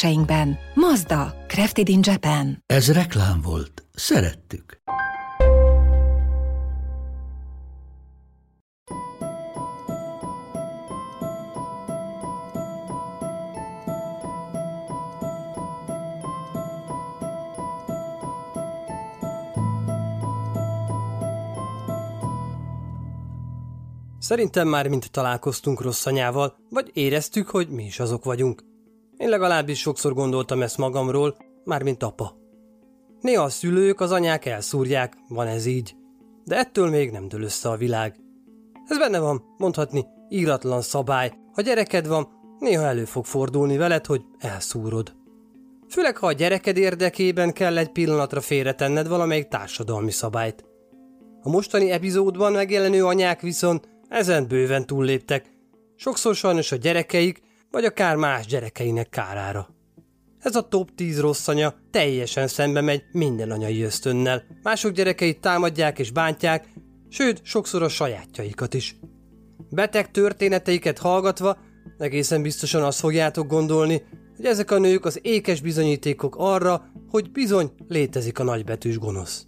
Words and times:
kereskedéseinkben. 0.00 0.58
Mazda, 0.74 1.34
Crafted 1.46 1.88
in 1.88 2.00
Japan. 2.02 2.62
Ez 2.66 2.92
reklám 2.92 3.40
volt. 3.40 3.84
Szerettük. 3.94 4.78
Szerintem 24.18 24.68
már 24.68 24.88
mint 24.88 25.10
találkoztunk 25.10 25.80
rossz 25.80 26.06
anyával, 26.06 26.56
vagy 26.70 26.90
éreztük, 26.92 27.48
hogy 27.48 27.68
mi 27.68 27.84
is 27.84 28.00
azok 28.00 28.24
vagyunk. 28.24 28.69
Én 29.20 29.28
legalábbis 29.28 29.78
sokszor 29.78 30.14
gondoltam 30.14 30.62
ezt 30.62 30.78
magamról, 30.78 31.36
már 31.64 31.82
mint 31.82 32.02
apa. 32.02 32.36
Néha 33.20 33.42
a 33.42 33.48
szülők, 33.48 34.00
az 34.00 34.12
anyák 34.12 34.46
elszúrják, 34.46 35.16
van 35.28 35.46
ez 35.46 35.66
így. 35.66 35.94
De 36.44 36.56
ettől 36.56 36.90
még 36.90 37.10
nem 37.10 37.28
dől 37.28 37.42
össze 37.42 37.68
a 37.68 37.76
világ. 37.76 38.16
Ez 38.86 38.98
benne 38.98 39.18
van, 39.18 39.42
mondhatni, 39.56 40.06
íratlan 40.28 40.82
szabály. 40.82 41.32
Ha 41.52 41.62
gyereked 41.62 42.06
van, 42.06 42.28
néha 42.58 42.82
elő 42.82 43.04
fog 43.04 43.24
fordulni 43.24 43.76
veled, 43.76 44.06
hogy 44.06 44.22
elszúrod. 44.38 45.14
Főleg, 45.88 46.16
ha 46.16 46.26
a 46.26 46.32
gyereked 46.32 46.76
érdekében 46.76 47.52
kell 47.52 47.78
egy 47.78 47.92
pillanatra 47.92 48.40
félretenned 48.40 49.08
valamelyik 49.08 49.48
társadalmi 49.48 50.10
szabályt. 50.10 50.64
A 51.42 51.48
mostani 51.48 51.90
epizódban 51.90 52.52
megjelenő 52.52 53.04
anyák 53.04 53.40
viszont 53.40 53.88
ezen 54.08 54.48
bőven 54.48 54.86
túlléptek, 54.86 55.50
sokszor 55.96 56.34
sajnos 56.34 56.72
a 56.72 56.76
gyerekeik, 56.76 57.48
vagy 57.70 57.84
akár 57.84 58.16
más 58.16 58.46
gyerekeinek 58.46 59.08
kárára. 59.08 59.68
Ez 60.38 60.56
a 60.56 60.68
top 60.68 60.94
10 60.94 61.20
rossz 61.20 61.48
anya 61.48 61.74
teljesen 61.90 62.48
szembe 62.48 62.80
megy 62.80 63.02
minden 63.12 63.50
anyai 63.50 63.82
ösztönnel. 63.82 64.44
Mások 64.62 64.92
gyerekeit 64.92 65.40
támadják 65.40 65.98
és 65.98 66.10
bántják, 66.10 66.68
sőt, 67.08 67.40
sokszor 67.44 67.82
a 67.82 67.88
sajátjaikat 67.88 68.74
is. 68.74 68.96
Beteg 69.70 70.10
történeteiket 70.10 70.98
hallgatva 70.98 71.58
egészen 71.98 72.42
biztosan 72.42 72.82
azt 72.82 72.98
fogjátok 72.98 73.46
gondolni, 73.46 74.02
hogy 74.36 74.44
ezek 74.44 74.70
a 74.70 74.78
nők 74.78 75.04
az 75.04 75.18
ékes 75.22 75.60
bizonyítékok 75.60 76.34
arra, 76.38 76.90
hogy 77.08 77.30
bizony 77.30 77.72
létezik 77.88 78.38
a 78.38 78.42
nagybetűs 78.42 78.98
gonosz. 78.98 79.46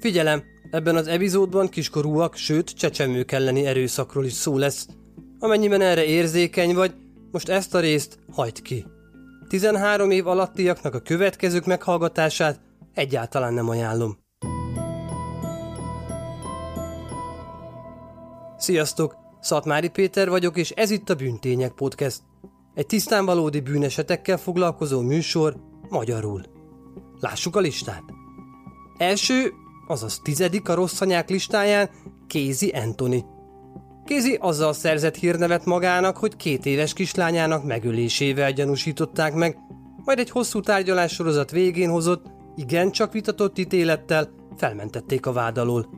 Figyelem, 0.00 0.42
Ebben 0.70 0.96
az 0.96 1.06
epizódban 1.06 1.68
kiskorúak, 1.68 2.36
sőt 2.36 2.70
csecsemők 2.70 3.32
elleni 3.32 3.66
erőszakról 3.66 4.24
is 4.24 4.32
szó 4.32 4.58
lesz. 4.58 4.86
Amennyiben 5.40 5.80
erre 5.80 6.04
érzékeny 6.04 6.74
vagy, 6.74 6.94
most 7.30 7.48
ezt 7.48 7.74
a 7.74 7.80
részt 7.80 8.18
hagyd 8.32 8.62
ki. 8.62 8.86
13 9.48 10.10
év 10.10 10.26
alattiaknak 10.26 10.94
a 10.94 11.00
következők 11.00 11.66
meghallgatását 11.66 12.60
egyáltalán 12.94 13.54
nem 13.54 13.68
ajánlom. 13.68 14.18
Sziasztok! 18.58 19.16
Szatmári 19.40 19.88
Péter 19.88 20.28
vagyok, 20.28 20.56
és 20.56 20.70
ez 20.70 20.90
itt 20.90 21.10
a 21.10 21.14
Bűntények 21.14 21.72
Podcast. 21.72 22.20
Egy 22.74 22.86
tisztán 22.86 23.24
valódi 23.24 23.60
bűnesetekkel 23.60 24.36
foglalkozó 24.36 25.00
műsor 25.00 25.56
magyarul. 25.88 26.42
Lássuk 27.20 27.56
a 27.56 27.60
listát. 27.60 28.02
Első 28.96 29.52
azaz 29.86 30.20
tizedik 30.22 30.68
a 30.68 30.74
rossz 30.74 31.00
anyák 31.00 31.30
listáján 31.30 31.90
Kézi 32.26 32.68
Anthony. 32.68 33.24
Kézi 34.08 34.38
azzal 34.40 34.72
szerzett 34.72 35.16
hírnevet 35.16 35.64
magának, 35.64 36.16
hogy 36.16 36.36
két 36.36 36.66
éves 36.66 36.92
kislányának 36.92 37.64
megölésével 37.64 38.52
gyanúsították 38.52 39.34
meg, 39.34 39.58
majd 40.04 40.18
egy 40.18 40.30
hosszú 40.30 40.60
tárgyalássorozat 40.60 41.50
végén 41.50 41.90
hozott, 41.90 42.26
igen 42.56 42.90
csak 42.90 43.12
vitatott 43.12 43.58
ítélettel 43.58 44.30
felmentették 44.56 45.26
a 45.26 45.32
vád 45.32 45.58
alól. 45.58 45.88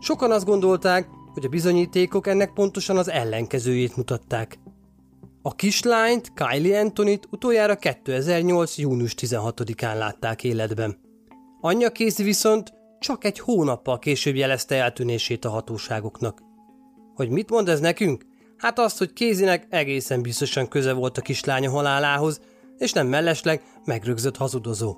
Sokan 0.00 0.30
azt 0.30 0.44
gondolták, 0.44 1.08
hogy 1.32 1.44
a 1.44 1.48
bizonyítékok 1.48 2.26
ennek 2.26 2.52
pontosan 2.52 2.96
az 2.96 3.10
ellenkezőjét 3.10 3.96
mutatták. 3.96 4.58
A 5.42 5.54
kislányt, 5.54 6.32
Kylie 6.34 6.80
Antonit 6.80 7.28
utoljára 7.30 7.76
2008. 7.76 8.78
június 8.78 9.14
16-án 9.20 9.98
látták 9.98 10.44
életben. 10.44 10.98
Anyja 11.60 11.90
Kézi 11.90 12.22
viszont 12.22 12.72
csak 12.98 13.24
egy 13.24 13.38
hónappal 13.38 13.98
később 13.98 14.34
jelezte 14.34 14.74
eltűnését 14.76 15.44
a 15.44 15.50
hatóságoknak. 15.50 16.52
Hogy 17.14 17.28
mit 17.28 17.50
mond 17.50 17.68
ez 17.68 17.80
nekünk? 17.80 18.24
Hát 18.56 18.78
azt, 18.78 18.98
hogy 18.98 19.12
Kézinek 19.12 19.66
egészen 19.70 20.22
biztosan 20.22 20.68
köze 20.68 20.92
volt 20.92 21.18
a 21.18 21.22
kislánya 21.22 21.70
halálához, 21.70 22.40
és 22.78 22.92
nem 22.92 23.06
mellesleg 23.06 23.62
megrögzött 23.84 24.36
hazudozó. 24.36 24.96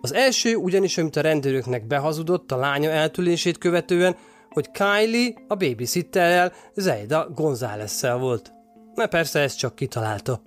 Az 0.00 0.14
első 0.14 0.54
ugyanis, 0.54 0.98
amit 0.98 1.16
a 1.16 1.20
rendőröknek 1.20 1.86
behazudott 1.86 2.52
a 2.52 2.56
lánya 2.56 2.90
eltűnését 2.90 3.58
követően, 3.58 4.16
hogy 4.48 4.70
Kylie 4.70 5.34
a 5.48 5.54
babysitterrel 5.54 6.52
Zayda 6.74 7.30
gonzález 7.34 8.06
volt. 8.18 8.52
Na 8.94 9.06
persze 9.06 9.40
ezt 9.40 9.58
csak 9.58 9.74
kitalálta. 9.74 10.42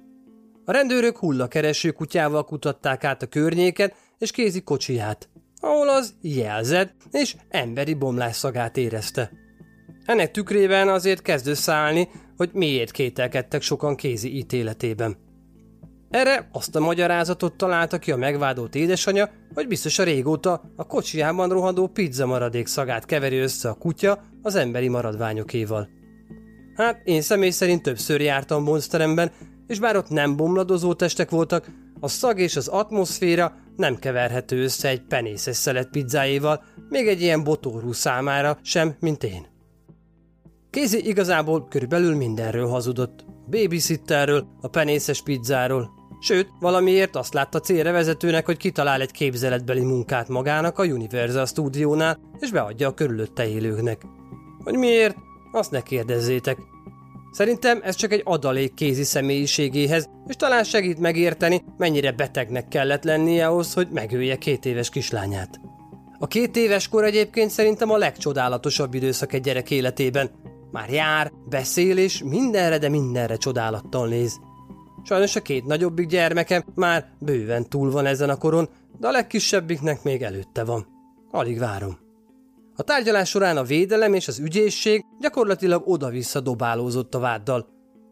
A 0.65 0.71
rendőrök 0.71 1.17
hullakereső 1.17 1.91
kutyával 1.91 2.45
kutatták 2.45 3.03
át 3.03 3.21
a 3.21 3.27
környéket, 3.27 3.95
és 4.17 4.31
kézi 4.31 4.61
kocsiját 4.61 5.29
ahol 5.61 5.89
az 5.89 6.13
jelzett 6.21 6.93
és 7.11 7.35
emberi 7.49 7.93
bomlás 7.93 8.35
szagát 8.35 8.77
érezte. 8.77 9.31
Ennek 10.05 10.31
tükrében 10.31 10.89
azért 10.89 11.21
kezd 11.21 11.47
összeállni, 11.47 12.09
hogy 12.37 12.49
miért 12.53 12.91
kételkedtek 12.91 13.61
sokan 13.61 13.95
kézi 13.95 14.37
ítéletében. 14.37 15.17
Erre 16.09 16.49
azt 16.51 16.75
a 16.75 16.79
magyarázatot 16.79 17.53
találta 17.53 17.97
ki 17.97 18.11
a 18.11 18.17
megvádolt 18.17 18.75
édesanyja, 18.75 19.29
hogy 19.53 19.67
biztos 19.67 19.99
a 19.99 20.03
régóta 20.03 20.61
a 20.75 20.87
kocsijában 20.87 21.49
rohadó 21.49 21.87
pizza 21.87 22.25
maradék 22.25 22.67
szagát 22.67 23.05
keveri 23.05 23.37
össze 23.37 23.69
a 23.69 23.73
kutya 23.73 24.23
az 24.41 24.55
emberi 24.55 24.87
maradványokéval. 24.87 25.89
Hát 26.75 27.01
én 27.03 27.21
személy 27.21 27.49
szerint 27.49 27.81
többször 27.81 28.21
jártam 28.21 28.63
Monsteremben, 28.63 29.31
és 29.67 29.79
bár 29.79 29.95
ott 29.95 30.09
nem 30.09 30.35
bomladozó 30.35 30.93
testek 30.93 31.29
voltak, 31.29 31.67
a 31.99 32.07
szag 32.07 32.39
és 32.39 32.55
az 32.55 32.67
atmoszféra 32.67 33.55
nem 33.75 33.99
keverhető 33.99 34.63
össze 34.63 34.89
egy 34.89 35.01
penészes 35.01 35.55
szelet 35.55 35.89
pizzájéval, 35.89 36.63
még 36.89 37.07
egy 37.07 37.21
ilyen 37.21 37.43
botórú 37.43 37.91
számára 37.91 38.57
sem, 38.61 38.95
mint 38.99 39.23
én. 39.23 39.50
Kézi 40.71 41.07
igazából 41.07 41.67
körülbelül 41.69 42.15
mindenről 42.15 42.67
hazudott. 42.67 43.25
A 43.27 43.49
babysitterről, 43.49 44.47
a 44.61 44.67
penészes 44.67 45.21
pizzáról. 45.23 45.89
Sőt, 46.19 46.47
valamiért 46.59 47.15
azt 47.15 47.33
látta 47.33 47.59
célra 47.59 47.91
vezetőnek, 47.91 48.45
hogy 48.45 48.57
kitalál 48.57 49.01
egy 49.01 49.11
képzeletbeli 49.11 49.81
munkát 49.81 50.27
magának 50.27 50.79
a 50.79 50.83
Universal 50.83 51.45
stúdiónál, 51.45 52.19
és 52.39 52.51
beadja 52.51 52.87
a 52.87 52.93
körülötte 52.93 53.47
élőknek. 53.47 54.01
Hogy 54.63 54.73
miért? 54.73 55.15
Azt 55.51 55.71
ne 55.71 55.81
kérdezzétek. 55.81 56.57
Szerintem 57.31 57.79
ez 57.83 57.95
csak 57.95 58.11
egy 58.11 58.21
adalék 58.25 58.73
kézi 58.73 59.03
személyiségéhez, 59.03 60.09
és 60.27 60.35
talán 60.35 60.63
segít 60.63 60.99
megérteni, 60.99 61.63
mennyire 61.77 62.11
betegnek 62.11 62.67
kellett 62.67 63.03
lennie 63.03 63.47
ahhoz, 63.47 63.73
hogy 63.73 63.87
megölje 63.89 64.35
két 64.35 64.65
éves 64.65 64.89
kislányát. 64.89 65.59
A 66.19 66.27
két 66.27 66.55
éves 66.55 66.87
kor 66.87 67.03
egyébként 67.03 67.49
szerintem 67.49 67.89
a 67.89 67.97
legcsodálatosabb 67.97 68.93
időszak 68.93 69.33
egy 69.33 69.41
gyerek 69.41 69.71
életében. 69.71 70.40
Már 70.71 70.89
jár, 70.89 71.31
beszél 71.49 71.97
és 71.97 72.23
mindenre, 72.23 72.77
de 72.77 72.89
mindenre 72.89 73.35
csodálattal 73.35 74.07
néz. 74.07 74.39
Sajnos 75.03 75.35
a 75.35 75.41
két 75.41 75.65
nagyobbik 75.65 76.07
gyermekem 76.07 76.63
már 76.75 77.09
bőven 77.19 77.69
túl 77.69 77.91
van 77.91 78.05
ezen 78.05 78.29
a 78.29 78.37
koron, 78.37 78.69
de 78.99 79.07
a 79.07 79.11
legkisebbiknek 79.11 80.03
még 80.03 80.21
előtte 80.21 80.63
van. 80.63 80.87
Alig 81.31 81.59
várom. 81.59 81.97
A 82.75 82.83
tárgyalás 82.83 83.29
során 83.29 83.57
a 83.57 83.63
védelem 83.63 84.13
és 84.13 84.27
az 84.27 84.39
ügyészség 84.39 85.05
gyakorlatilag 85.19 85.83
oda-vissza 85.85 86.39
dobálózott 86.39 87.15
a 87.15 87.19
váddal. 87.19 87.67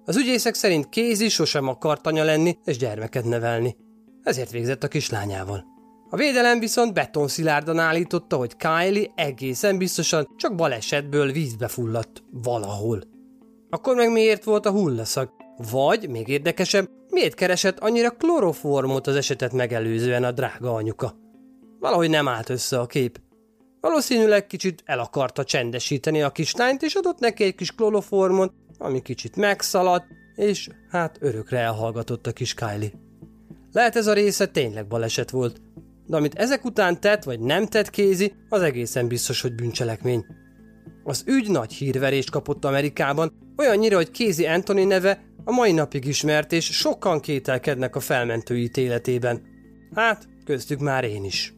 Az 0.05 0.17
ügyészek 0.17 0.53
szerint 0.53 0.89
Kézi 0.89 1.29
sosem 1.29 1.67
akart 1.67 2.07
anya 2.07 2.23
lenni 2.23 2.57
és 2.65 2.77
gyermeket 2.77 3.25
nevelni. 3.25 3.75
Ezért 4.23 4.51
végzett 4.51 4.83
a 4.83 4.87
kislányával. 4.87 5.65
A 6.11 6.15
védelem 6.15 6.59
viszont 6.59 6.93
betonszilárdan 6.93 7.79
állította, 7.79 8.35
hogy 8.35 8.55
Kylie 8.55 9.11
egészen 9.15 9.77
biztosan 9.77 10.27
csak 10.35 10.55
balesetből 10.55 11.31
vízbe 11.31 11.67
fulladt 11.67 12.23
valahol. 12.31 13.01
Akkor 13.69 13.95
meg 13.95 14.11
miért 14.11 14.43
volt 14.43 14.65
a 14.65 14.71
hullaszak? 14.71 15.31
Vagy, 15.71 16.09
még 16.09 16.27
érdekesebb, 16.27 16.89
miért 17.09 17.33
keresett 17.33 17.79
annyira 17.79 18.09
kloroformot 18.09 19.07
az 19.07 19.15
esetet 19.15 19.53
megelőzően 19.53 20.23
a 20.23 20.31
drága 20.31 20.73
anyuka. 20.73 21.15
Valahogy 21.79 22.09
nem 22.09 22.27
állt 22.27 22.49
össze 22.49 22.79
a 22.79 22.85
kép. 22.85 23.19
Valószínűleg 23.81 24.47
kicsit 24.47 24.83
el 24.85 24.99
akarta 24.99 25.43
csendesíteni 25.43 26.21
a 26.21 26.29
kislányt, 26.29 26.81
és 26.81 26.93
adott 26.93 27.19
neki 27.19 27.43
egy 27.43 27.55
kis 27.55 27.71
kloroformot, 27.71 28.53
ami 28.77 29.01
kicsit 29.01 29.35
megszaladt, 29.35 30.05
és 30.35 30.69
hát 30.89 31.17
örökre 31.21 31.57
elhallgatott 31.57 32.27
a 32.27 32.31
kis 32.31 32.53
Kylie. 32.53 32.91
Lehet 33.71 33.95
ez 33.95 34.07
a 34.07 34.13
része 34.13 34.45
tényleg 34.45 34.87
baleset 34.87 35.29
volt, 35.29 35.61
de 36.09 36.17
amit 36.17 36.35
ezek 36.35 36.65
után 36.65 36.99
tett 36.99 37.23
vagy 37.23 37.39
nem 37.39 37.65
tett 37.65 37.89
Kézi, 37.89 38.33
az 38.49 38.61
egészen 38.61 39.07
biztos, 39.07 39.41
hogy 39.41 39.55
bűncselekmény. 39.55 40.25
Az 41.03 41.23
ügy 41.25 41.49
nagy 41.49 41.73
hírverést 41.73 42.29
kapott 42.29 42.65
Amerikában, 42.65 43.31
olyannyira, 43.57 43.95
hogy 43.95 44.11
Kézi 44.11 44.45
Anthony 44.45 44.87
neve 44.87 45.23
a 45.43 45.51
mai 45.51 45.71
napig 45.71 46.05
ismert, 46.05 46.51
és 46.51 46.65
sokan 46.65 47.19
kételkednek 47.19 47.95
a 47.95 47.99
felmentő 47.99 48.57
ítéletében. 48.57 49.41
Hát, 49.95 50.27
köztük 50.45 50.79
már 50.79 51.03
én 51.03 51.23
is. 51.23 51.53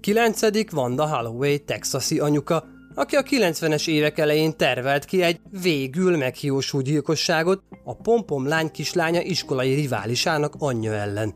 9. 0.00 0.70
Vanda 0.70 1.06
Holloway, 1.06 1.58
texasi 1.58 2.18
anyuka, 2.18 2.64
aki 2.94 3.16
a 3.16 3.22
90-es 3.22 3.88
évek 3.88 4.18
elején 4.18 4.56
tervelt 4.56 5.04
ki 5.04 5.22
egy 5.22 5.40
végül 5.62 6.16
meghiósult 6.16 6.84
gyilkosságot 6.84 7.62
a 7.84 7.96
pompom 7.96 8.46
lány 8.46 8.70
kislánya 8.70 9.20
iskolai 9.20 9.74
riválisának 9.74 10.54
anyja 10.58 10.92
ellen. 10.92 11.34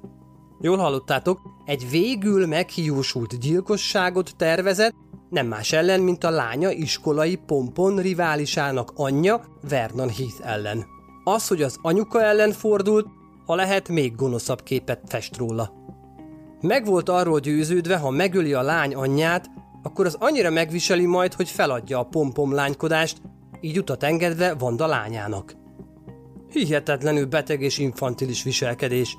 Jól 0.60 0.76
hallottátok, 0.76 1.40
egy 1.64 1.90
végül 1.90 2.46
meghiúsult 2.46 3.38
gyilkosságot 3.38 4.36
tervezett, 4.36 4.94
nem 5.30 5.46
más 5.46 5.72
ellen, 5.72 6.00
mint 6.00 6.24
a 6.24 6.30
lánya 6.30 6.70
iskolai 6.70 7.36
pompon 7.46 7.96
riválisának 7.96 8.92
anyja 8.94 9.44
Vernon 9.68 10.08
Heath 10.08 10.40
ellen. 10.42 10.86
Az, 11.24 11.48
hogy 11.48 11.62
az 11.62 11.78
anyuka 11.82 12.22
ellen 12.22 12.52
fordult, 12.52 13.06
ha 13.46 13.54
lehet, 13.54 13.88
még 13.88 14.14
gonoszabb 14.14 14.62
képet 14.62 15.00
fest 15.06 15.36
róla. 15.36 15.72
Meg 16.60 16.86
volt 16.86 17.08
arról 17.08 17.40
győződve, 17.40 17.96
ha 17.96 18.10
megöli 18.10 18.52
a 18.52 18.62
lány 18.62 18.94
anyját, 18.94 19.50
akkor 19.82 20.06
az 20.06 20.16
annyira 20.18 20.50
megviseli 20.50 21.06
majd, 21.06 21.34
hogy 21.34 21.48
feladja 21.48 21.98
a 21.98 22.04
pompom 22.04 22.52
lánykodást, 22.52 23.20
így 23.60 23.78
utat 23.78 24.02
engedve 24.02 24.54
Vanda 24.54 24.86
lányának. 24.86 25.54
Hihetetlenül 26.50 27.26
beteg 27.26 27.62
és 27.62 27.78
infantilis 27.78 28.42
viselkedés. 28.42 29.18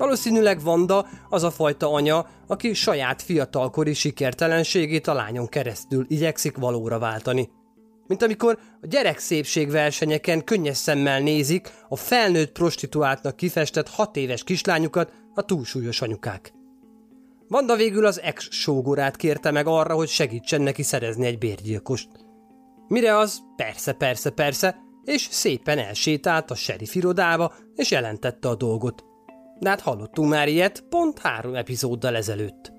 Valószínűleg 0.00 0.62
Vanda 0.62 1.06
az 1.28 1.42
a 1.42 1.50
fajta 1.50 1.92
anya, 1.92 2.26
aki 2.46 2.74
saját 2.74 3.22
fiatalkori 3.22 3.94
sikertelenségét 3.94 5.06
a 5.06 5.14
lányon 5.14 5.46
keresztül 5.46 6.04
igyekszik 6.08 6.56
valóra 6.56 6.98
váltani. 6.98 7.50
Mint 8.06 8.22
amikor 8.22 8.58
a 8.80 8.86
gyerek 8.86 9.18
szépségversenyeken 9.18 10.44
könnyes 10.44 10.76
szemmel 10.76 11.20
nézik 11.20 11.70
a 11.88 11.96
felnőtt 11.96 12.52
prostituáltnak 12.52 13.36
kifestett 13.36 13.88
hat 13.88 14.16
éves 14.16 14.44
kislányukat 14.44 15.12
a 15.34 15.42
túlsúlyos 15.42 16.00
anyukák. 16.00 16.52
Vanda 17.48 17.76
végül 17.76 18.06
az 18.06 18.20
ex-sógorát 18.20 19.16
kérte 19.16 19.50
meg 19.50 19.66
arra, 19.66 19.94
hogy 19.94 20.08
segítsen 20.08 20.60
neki 20.60 20.82
szerezni 20.82 21.26
egy 21.26 21.38
bérgyilkost. 21.38 22.08
Mire 22.88 23.16
az, 23.16 23.40
persze, 23.56 23.92
persze, 23.92 24.30
persze, 24.30 24.76
és 25.04 25.28
szépen 25.30 25.78
elsétált 25.78 26.50
a 26.50 26.56
irodába, 26.92 27.54
és 27.74 27.90
jelentette 27.90 28.48
a 28.48 28.54
dolgot. 28.54 29.09
De 29.60 29.68
hát 29.68 29.80
hallottunk 29.80 30.30
már 30.30 30.48
ilyet 30.48 30.84
pont 30.88 31.18
három 31.18 31.54
epizóddal 31.54 32.16
ezelőtt. 32.16 32.72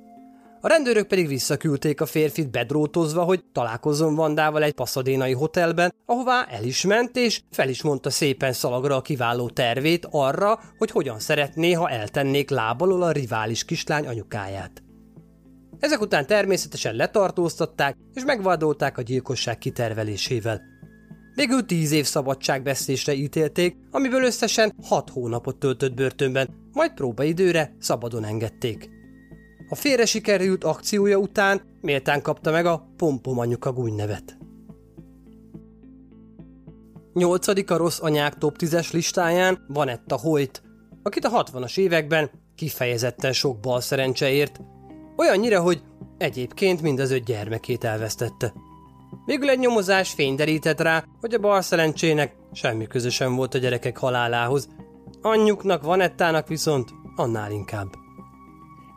A 0.63 0.68
rendőrök 0.68 1.07
pedig 1.07 1.28
visszaküldték 1.28 2.01
a 2.01 2.06
férfit 2.06 2.51
bedrótozva, 2.51 3.24
hogy 3.24 3.44
találkozzon 3.51 4.16
Vandával 4.16 4.63
egy 4.63 4.74
passzadénai 4.74 5.33
hotelben, 5.33 5.94
ahová 6.06 6.45
el 6.50 6.63
is 6.63 6.86
ment, 6.86 7.16
és 7.16 7.42
fel 7.51 7.69
is 7.69 7.81
mondta 7.81 8.10
szépen 8.10 8.54
szalagra 8.54 8.95
a 8.95 9.01
kiváló 9.01 9.50
tervét 9.50 10.07
arra, 10.12 10.60
hogy 10.78 10.92
hogyan 10.92 11.19
szeretné, 11.19 11.72
ha 11.72 11.89
eltennék 11.89 12.50
lábalól 12.50 13.01
a 13.01 13.12
rivális 13.12 13.66
kislány 13.66 14.07
anyukáját. 14.07 14.84
Ezek 15.80 16.01
után 16.01 16.25
természetesen 16.25 16.95
letartóztatták, 16.95 17.98
és 18.13 18.24
megvádolták 18.25 18.98
a 18.98 19.01
gyilkosság 19.01 19.57
kitervelésével. 19.57 20.62
Végül 21.36 21.66
tíz 21.66 21.92
év 21.92 22.06
szabadságbeszélésre 22.06 23.13
ítélték, 23.13 23.75
amiből 23.92 24.24
összesen 24.24 24.74
hat 24.84 25.10
hónapot 25.10 25.57
töltött 25.57 25.94
börtönben, 25.94 26.61
majd 26.74 26.94
próbaidőre 26.94 27.76
szabadon 27.80 28.24
engedték. 28.24 28.90
A 29.70 29.76
félre 29.76 30.06
sikerült 30.06 30.64
akciója 30.64 31.18
után 31.18 31.62
méltán 31.82 32.22
kapta 32.22 32.52
meg 32.52 32.66
a 32.66 32.92
Pompom 32.98 33.40
anyuka 33.40 33.74
nevet. 33.96 34.38
Nyolcadik 37.14 37.72
a 37.72 37.78
rossz 37.78 38.00
anyák 38.02 38.38
top 38.38 38.56
10-es 38.60 38.94
listáján 38.94 39.66
Vanetta 39.68 40.18
Hoyt, 40.18 40.62
akit 41.04 41.26
a 41.26 41.44
60-as 41.44 41.78
években 41.78 42.30
kifejezetten 42.56 43.34
sok 43.34 43.60
bal 43.60 43.82
szerencse 43.82 44.32
ért, 44.32 44.60
olyannyira, 45.18 45.62
hogy 45.62 45.82
egyébként 46.18 46.82
mind 46.82 47.00
az 47.00 47.12
öt 47.12 47.24
gyermekét 47.24 47.84
elvesztette. 47.84 48.54
Végül 49.26 49.50
egy 49.50 49.60
nyomozás 49.60 50.12
fényderített 50.12 50.82
rá, 50.82 51.06
hogy 51.20 51.34
a 51.34 51.40
bal 51.40 51.62
szerencsének 51.62 52.36
semmi 52.54 52.88
közösen 52.88 53.36
volt 53.36 53.54
a 53.54 53.58
gyerekek 53.58 53.98
halálához, 53.98 54.68
anyjuknak, 55.22 55.84
Vanettának 55.84 56.48
viszont 56.48 56.90
annál 57.16 57.52
inkább. 57.52 57.88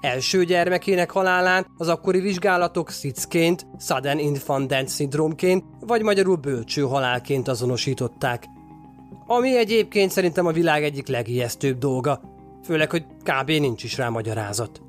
Első 0.01 0.45
gyermekének 0.45 1.11
halálán 1.11 1.67
az 1.77 1.89
akkori 1.89 2.21
vizsgálatok 2.21 2.91
szicként, 2.91 3.67
Sudden 3.79 4.19
Infant 4.19 4.69
Death 4.69 4.91
Syndrome-ként, 4.91 5.65
vagy 5.81 6.03
magyarul 6.03 6.37
bölcső 6.37 6.83
halálként 6.83 7.49
azonosították. 7.49 8.45
Ami 9.27 9.57
egyébként 9.57 10.11
szerintem 10.11 10.47
a 10.47 10.53
világ 10.53 10.85
egyik 10.85 11.09
legijesztőbb 11.09 11.79
dolga, 11.79 12.21
főleg, 12.65 12.91
hogy 12.91 13.05
kb. 13.23 13.49
nincs 13.49 13.85
is 13.85 13.97
rá 13.97 14.09
magyarázat. 14.09 14.83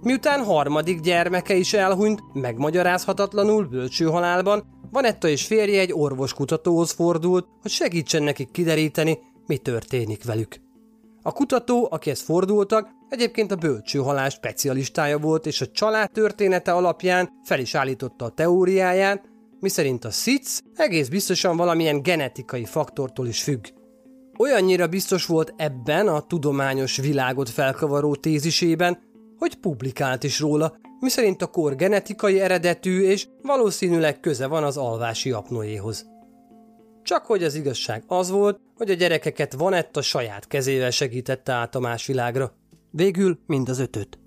Miután 0.00 0.44
harmadik 0.44 1.00
gyermeke 1.00 1.54
is 1.54 1.72
elhunyt, 1.72 2.22
megmagyarázhatatlanul 2.32 3.64
bölcső 3.64 4.04
halálban, 4.04 4.64
Vanetta 4.90 5.28
és 5.28 5.46
férje 5.46 5.80
egy 5.80 5.92
orvoskutatóhoz 5.92 6.90
fordult, 6.90 7.46
hogy 7.62 7.70
segítsen 7.70 8.22
nekik 8.22 8.50
kideríteni, 8.50 9.18
mi 9.46 9.56
történik 9.56 10.24
velük. 10.24 10.56
A 11.22 11.32
kutató, 11.32 11.88
akihez 11.90 12.20
fordultak, 12.20 12.88
egyébként 13.08 13.52
a 13.52 13.56
bölcső 13.56 13.98
halál 13.98 14.28
specialistája 14.28 15.18
volt, 15.18 15.46
és 15.46 15.60
a 15.60 15.66
család 15.66 16.10
története 16.10 16.72
alapján 16.72 17.30
fel 17.44 17.60
is 17.60 17.74
állította 17.74 18.24
a 18.24 18.30
teóriáját, 18.30 19.28
miszerint 19.60 20.04
a 20.04 20.10
SITS 20.10 20.60
egész 20.74 21.08
biztosan 21.08 21.56
valamilyen 21.56 22.02
genetikai 22.02 22.64
faktortól 22.64 23.26
is 23.26 23.42
függ. 23.42 23.66
Olyannyira 24.38 24.86
biztos 24.86 25.26
volt 25.26 25.54
ebben 25.56 26.08
a 26.08 26.20
tudományos 26.20 26.96
világot 26.96 27.50
felkavaró 27.50 28.14
tézisében, 28.14 28.98
hogy 29.38 29.54
publikált 29.54 30.24
is 30.24 30.40
róla, 30.40 30.76
miszerint 31.00 31.42
a 31.42 31.46
kor 31.46 31.76
genetikai 31.76 32.40
eredetű 32.40 33.02
és 33.02 33.28
valószínűleg 33.42 34.20
köze 34.20 34.46
van 34.46 34.64
az 34.64 34.76
alvási 34.76 35.30
apnoéhoz. 35.30 36.06
Csak 37.02 37.26
hogy 37.26 37.44
az 37.44 37.54
igazság 37.54 38.04
az 38.06 38.30
volt, 38.30 38.60
hogy 38.76 38.90
a 38.90 38.94
gyerekeket 38.94 39.52
Vanetta 39.52 40.02
saját 40.02 40.46
kezével 40.46 40.90
segítette 40.90 41.52
át 41.52 41.74
a 41.74 41.80
más 41.80 42.06
világra. 42.06 42.54
Végül 42.90 43.38
mind 43.46 43.68
az 43.68 43.78
ötöt. 43.78 44.18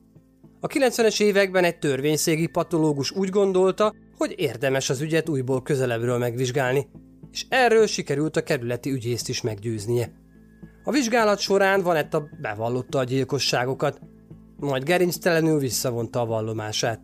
A 0.59 0.67
90-es 0.67 1.21
években 1.21 1.63
egy 1.63 1.79
törvényszégi 1.79 2.47
patológus 2.47 3.11
úgy 3.11 3.29
gondolta, 3.29 3.95
hogy 4.17 4.33
érdemes 4.37 4.89
az 4.89 5.01
ügyet 5.01 5.29
újból 5.29 5.61
közelebbről 5.61 6.17
megvizsgálni, 6.17 6.87
és 7.31 7.45
erről 7.49 7.87
sikerült 7.87 8.37
a 8.37 8.43
kerületi 8.43 8.91
ügyészt 8.91 9.29
is 9.29 9.41
meggyőznie. 9.41 10.11
A 10.83 10.91
vizsgálat 10.91 11.39
során 11.39 11.81
Vanetta 11.81 12.29
bevallotta 12.41 12.97
a 12.97 13.03
gyilkosságokat, 13.03 13.99
majd 14.59 14.83
gerinctelenül 14.83 15.59
visszavonta 15.59 16.21
a 16.21 16.25
vallomását. 16.25 17.01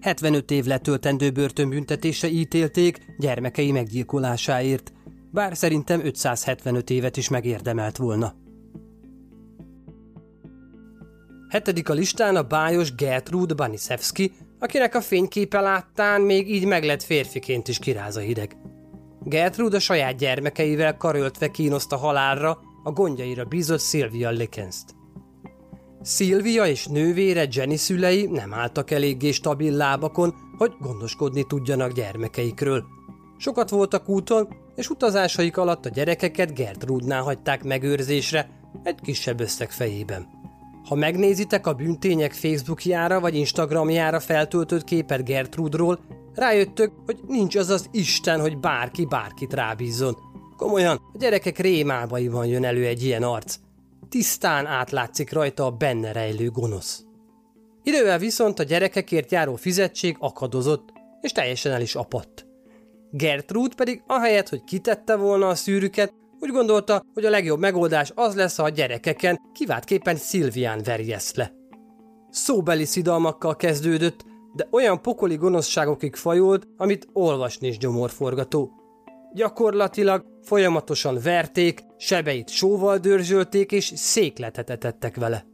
75 0.00 0.50
év 0.50 0.64
letöltendő 0.64 1.30
börtönbüntetése 1.30 2.28
ítélték 2.28 2.98
gyermekei 3.18 3.72
meggyilkolásáért, 3.72 4.92
bár 5.34 5.56
szerintem 5.56 6.04
575 6.04 6.90
évet 6.90 7.16
is 7.16 7.28
megérdemelt 7.28 7.96
volna. 7.96 8.34
Hetedik 11.48 11.88
a 11.88 11.92
listán 11.92 12.36
a 12.36 12.42
bájos 12.42 12.94
Gertrud 12.94 13.54
Banisevski, 13.54 14.32
akinek 14.58 14.94
a 14.94 15.00
fényképe 15.00 15.60
láttán 15.60 16.20
még 16.20 16.50
így 16.50 16.66
meglett 16.66 17.02
férfiként 17.02 17.68
is 17.68 17.78
kiráz 17.78 18.16
a 18.16 18.20
hideg. 18.20 18.56
Gertrud 19.22 19.74
a 19.74 19.78
saját 19.78 20.16
gyermekeivel 20.16 20.96
karöltve 20.96 21.50
kínoszta 21.50 21.96
halálra 21.96 22.58
a 22.82 22.90
gondjaira 22.90 23.44
bízott 23.44 23.80
Sylvia 23.80 24.30
Likenszt. 24.30 24.94
Szilvia 26.02 26.66
és 26.66 26.86
nővére 26.86 27.46
Jenny 27.50 27.76
szülei 27.76 28.26
nem 28.26 28.54
álltak 28.54 28.90
eléggé 28.90 29.30
stabil 29.30 29.72
lábakon, 29.72 30.34
hogy 30.58 30.72
gondoskodni 30.80 31.46
tudjanak 31.46 31.92
gyermekeikről. 31.92 32.84
Sokat 33.44 33.70
voltak 33.70 34.08
úton, 34.08 34.48
és 34.74 34.88
utazásaik 34.88 35.56
alatt 35.56 35.86
a 35.86 35.88
gyerekeket 35.88 36.54
Gertrudnál 36.54 37.22
hagyták 37.22 37.62
megőrzésre, 37.62 38.48
egy 38.82 39.00
kisebb 39.00 39.40
összeg 39.40 39.70
fejében. 39.70 40.26
Ha 40.88 40.94
megnézitek 40.94 41.66
a 41.66 41.72
bűntények 41.72 42.32
Facebookjára 42.32 43.20
vagy 43.20 43.34
Instagramjára 43.34 44.20
feltöltött 44.20 44.84
képet 44.84 45.24
Gertrudról, 45.24 46.00
rájöttök, 46.34 46.92
hogy 47.04 47.20
nincs 47.26 47.56
az 47.56 47.68
az 47.68 47.88
Isten, 47.90 48.40
hogy 48.40 48.58
bárki 48.58 49.04
bárkit 49.04 49.52
rábízzon. 49.52 50.16
Komolyan, 50.56 50.96
a 50.96 51.16
gyerekek 51.18 51.58
rémálmaiban 51.58 52.46
jön 52.46 52.64
elő 52.64 52.86
egy 52.86 53.04
ilyen 53.04 53.22
arc. 53.22 53.56
Tisztán 54.08 54.66
átlátszik 54.66 55.32
rajta 55.32 55.64
a 55.64 55.70
benne 55.70 56.12
rejlő 56.12 56.50
gonosz. 56.50 57.04
Idővel 57.82 58.18
viszont 58.18 58.58
a 58.58 58.62
gyerekekért 58.62 59.30
járó 59.30 59.54
fizetség 59.54 60.16
akadozott, 60.18 60.92
és 61.20 61.32
teljesen 61.32 61.72
el 61.72 61.80
is 61.80 61.94
apadt. 61.94 62.43
Gertrude 63.16 63.74
pedig 63.74 64.02
ahelyett, 64.06 64.48
hogy 64.48 64.64
kitette 64.64 65.16
volna 65.16 65.48
a 65.48 65.54
szűrüket, 65.54 66.14
úgy 66.40 66.50
gondolta, 66.50 67.04
hogy 67.14 67.24
a 67.24 67.30
legjobb 67.30 67.58
megoldás 67.58 68.12
az 68.14 68.34
lesz, 68.34 68.56
ha 68.56 68.62
a 68.62 68.68
gyerekeken 68.68 69.40
kiváltképpen 69.52 70.16
Szilvián 70.16 70.80
verjesz 70.84 71.34
le. 71.34 71.52
Szóbeli 72.30 72.84
szidalmakkal 72.84 73.56
kezdődött, 73.56 74.24
de 74.54 74.68
olyan 74.70 75.02
pokoli 75.02 75.36
gonoszságokig 75.36 76.14
fajolt, 76.14 76.66
amit 76.76 77.06
olvasni 77.12 77.68
is 77.68 77.78
gyomorforgató. 77.78 78.70
Gyakorlatilag 79.32 80.24
folyamatosan 80.42 81.18
verték, 81.22 81.80
sebeit 81.98 82.48
sóval 82.48 82.98
dörzsölték 82.98 83.72
és 83.72 83.92
székletet 83.94 84.78
tettek 84.78 85.16
vele. 85.16 85.53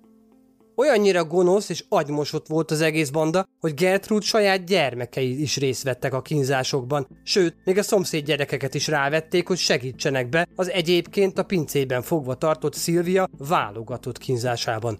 Olyannyira 0.80 1.24
gonosz 1.24 1.68
és 1.68 1.84
agymosott 1.88 2.46
volt 2.46 2.70
az 2.70 2.80
egész 2.80 3.10
banda, 3.10 3.46
hogy 3.60 3.74
Gertrude 3.74 4.24
saját 4.24 4.64
gyermekei 4.64 5.40
is 5.40 5.56
részt 5.56 5.82
vettek 5.82 6.14
a 6.14 6.22
kínzásokban, 6.22 7.06
sőt, 7.22 7.56
még 7.64 7.78
a 7.78 7.82
szomszéd 7.82 8.24
gyerekeket 8.24 8.74
is 8.74 8.86
rávették, 8.86 9.46
hogy 9.46 9.56
segítsenek 9.56 10.28
be 10.28 10.48
az 10.54 10.70
egyébként 10.70 11.38
a 11.38 11.42
pincében 11.42 12.02
fogva 12.02 12.34
tartott 12.34 12.74
Szilvia 12.74 13.28
válogatott 13.38 14.18
kínzásában. 14.18 14.98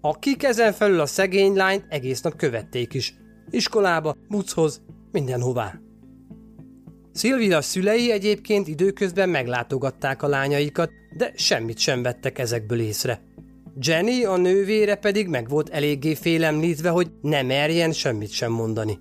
Akik 0.00 0.42
ezen 0.42 0.72
felül 0.72 1.00
a 1.00 1.06
szegény 1.06 1.54
lányt 1.54 1.84
egész 1.88 2.20
nap 2.20 2.36
követték 2.36 2.94
is. 2.94 3.14
Iskolába, 3.50 4.16
buchoz, 4.28 4.82
mindenhová. 5.12 5.74
Szilvia 7.12 7.60
szülei 7.60 8.12
egyébként 8.12 8.68
időközben 8.68 9.28
meglátogatták 9.28 10.22
a 10.22 10.28
lányaikat, 10.28 10.90
de 11.16 11.32
semmit 11.34 11.78
sem 11.78 12.02
vettek 12.02 12.38
ezekből 12.38 12.80
észre. 12.80 13.27
Jenny, 13.80 14.24
a 14.24 14.36
nővére 14.36 14.94
pedig 14.94 15.28
meg 15.28 15.48
volt 15.48 15.68
eléggé 15.68 16.14
félemlítve, 16.14 16.88
hogy 16.88 17.10
ne 17.22 17.42
merjen 17.42 17.92
semmit 17.92 18.30
sem 18.30 18.52
mondani. 18.52 18.98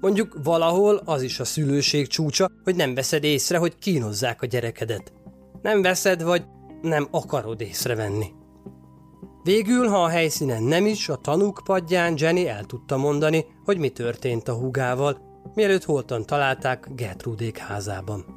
Mondjuk 0.00 0.36
valahol 0.42 1.00
az 1.04 1.22
is 1.22 1.40
a 1.40 1.44
szülőség 1.44 2.06
csúcsa, 2.06 2.50
hogy 2.64 2.76
nem 2.76 2.94
veszed 2.94 3.24
észre, 3.24 3.58
hogy 3.58 3.78
kínozzák 3.78 4.42
a 4.42 4.46
gyerekedet. 4.46 5.12
Nem 5.62 5.82
veszed, 5.82 6.22
vagy 6.22 6.44
nem 6.82 7.08
akarod 7.10 7.60
észrevenni. 7.60 8.26
Végül, 9.42 9.88
ha 9.88 10.02
a 10.02 10.08
helyszínen 10.08 10.62
nem 10.62 10.86
is, 10.86 11.08
a 11.08 11.16
tanúk 11.16 11.60
padján 11.64 12.14
Jenny 12.16 12.46
el 12.46 12.64
tudta 12.64 12.96
mondani, 12.96 13.44
hogy 13.64 13.78
mi 13.78 13.88
történt 13.88 14.48
a 14.48 14.54
húgával, 14.54 15.18
mielőtt 15.54 15.84
holtan 15.84 16.26
találták 16.26 16.88
Gertrudék 16.94 17.58
házában. 17.58 18.35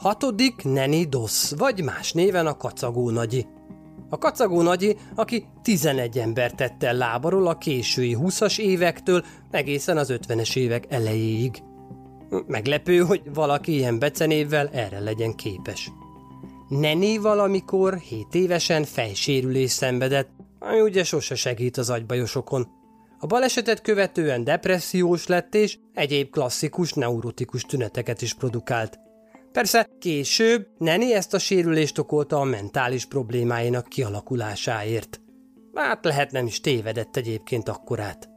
Hatodik 0.00 0.64
Neni 0.64 1.04
Dosz, 1.04 1.54
vagy 1.56 1.84
más 1.84 2.12
néven 2.12 2.46
a 2.46 2.56
kacagó 2.56 3.10
nagyi. 3.10 3.46
A 4.08 4.18
kacagó 4.18 4.62
nagyi, 4.62 4.96
aki 5.14 5.46
11 5.62 6.18
ember 6.18 6.52
tette 6.52 6.92
lábaról 6.92 7.46
a 7.46 7.58
késői 7.58 8.16
20-as 8.20 8.58
évektől 8.58 9.24
egészen 9.50 9.96
az 9.96 10.12
50-es 10.12 10.56
évek 10.56 10.84
elejéig. 10.88 11.62
Meglepő, 12.46 12.98
hogy 12.98 13.22
valaki 13.34 13.72
ilyen 13.74 13.98
becenévvel 13.98 14.68
erre 14.68 15.00
legyen 15.00 15.34
képes. 15.34 15.90
Neni 16.68 17.18
valamikor 17.18 17.98
7 17.98 18.34
évesen 18.34 18.84
fejsérülés 18.84 19.70
szenvedett, 19.70 20.30
ami 20.58 20.80
ugye 20.80 21.04
sose 21.04 21.34
segít 21.34 21.76
az 21.76 21.90
agybajosokon. 21.90 22.68
A 23.18 23.26
balesetet 23.26 23.80
követően 23.80 24.44
depressziós 24.44 25.26
lett 25.26 25.54
és 25.54 25.78
egyéb 25.94 26.30
klasszikus 26.30 26.92
neurotikus 26.92 27.62
tüneteket 27.62 28.22
is 28.22 28.34
produkált. 28.34 28.98
Persze 29.52 29.88
később 29.98 30.66
Neni 30.78 31.14
ezt 31.14 31.34
a 31.34 31.38
sérülést 31.38 31.98
okolta 31.98 32.40
a 32.40 32.44
mentális 32.44 33.06
problémáinak 33.06 33.88
kialakulásáért. 33.88 35.20
Hát 35.74 36.04
lehet 36.04 36.30
nem 36.30 36.46
is 36.46 36.60
tévedett 36.60 37.16
egyébként 37.16 37.68
akkorát. 37.68 38.28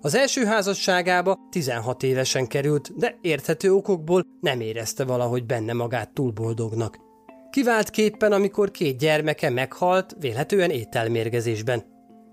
Az 0.00 0.14
első 0.14 0.44
házasságába 0.44 1.38
16 1.50 2.02
évesen 2.02 2.46
került, 2.46 2.96
de 2.96 3.18
érthető 3.20 3.72
okokból 3.72 4.24
nem 4.40 4.60
érezte 4.60 5.04
valahogy 5.04 5.46
benne 5.46 5.72
magát 5.72 6.14
túl 6.14 6.30
boldognak. 6.30 6.98
Kivált 7.50 7.90
képpen, 7.90 8.32
amikor 8.32 8.70
két 8.70 8.98
gyermeke 8.98 9.50
meghalt, 9.50 10.16
vélhetően 10.18 10.70
ételmérgezésben. 10.70 11.84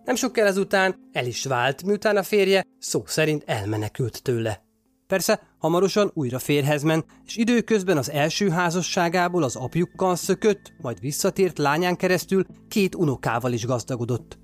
Nem 0.03 0.15
sokkal 0.15 0.45
ezután 0.45 1.09
el 1.11 1.25
is 1.25 1.45
vált, 1.45 1.83
miután 1.83 2.17
a 2.17 2.23
férje 2.23 2.65
szó 2.79 3.03
szerint 3.05 3.43
elmenekült 3.45 4.23
tőle. 4.23 4.63
Persze 5.07 5.54
hamarosan 5.65 6.11
újra 6.13 6.39
férhez 6.39 6.83
ment, 6.83 7.05
és 7.25 7.35
időközben 7.35 7.97
az 7.97 8.11
első 8.11 8.49
házasságából 8.49 9.43
az 9.43 9.55
apjukkal 9.55 10.15
szökött, 10.15 10.73
majd 10.81 10.99
visszatért 10.99 11.57
lányán 11.57 11.95
keresztül 11.95 12.45
két 12.67 12.95
unokával 12.95 13.51
is 13.51 13.65
gazdagodott. 13.65 14.37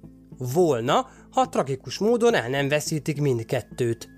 Volna, 0.54 1.10
ha 1.32 1.50
tragikus 1.50 1.98
módon 1.98 2.36
el 2.36 2.50
nem 2.50 2.68
veszítik 2.70 3.22
mindkettőt. 3.22 4.10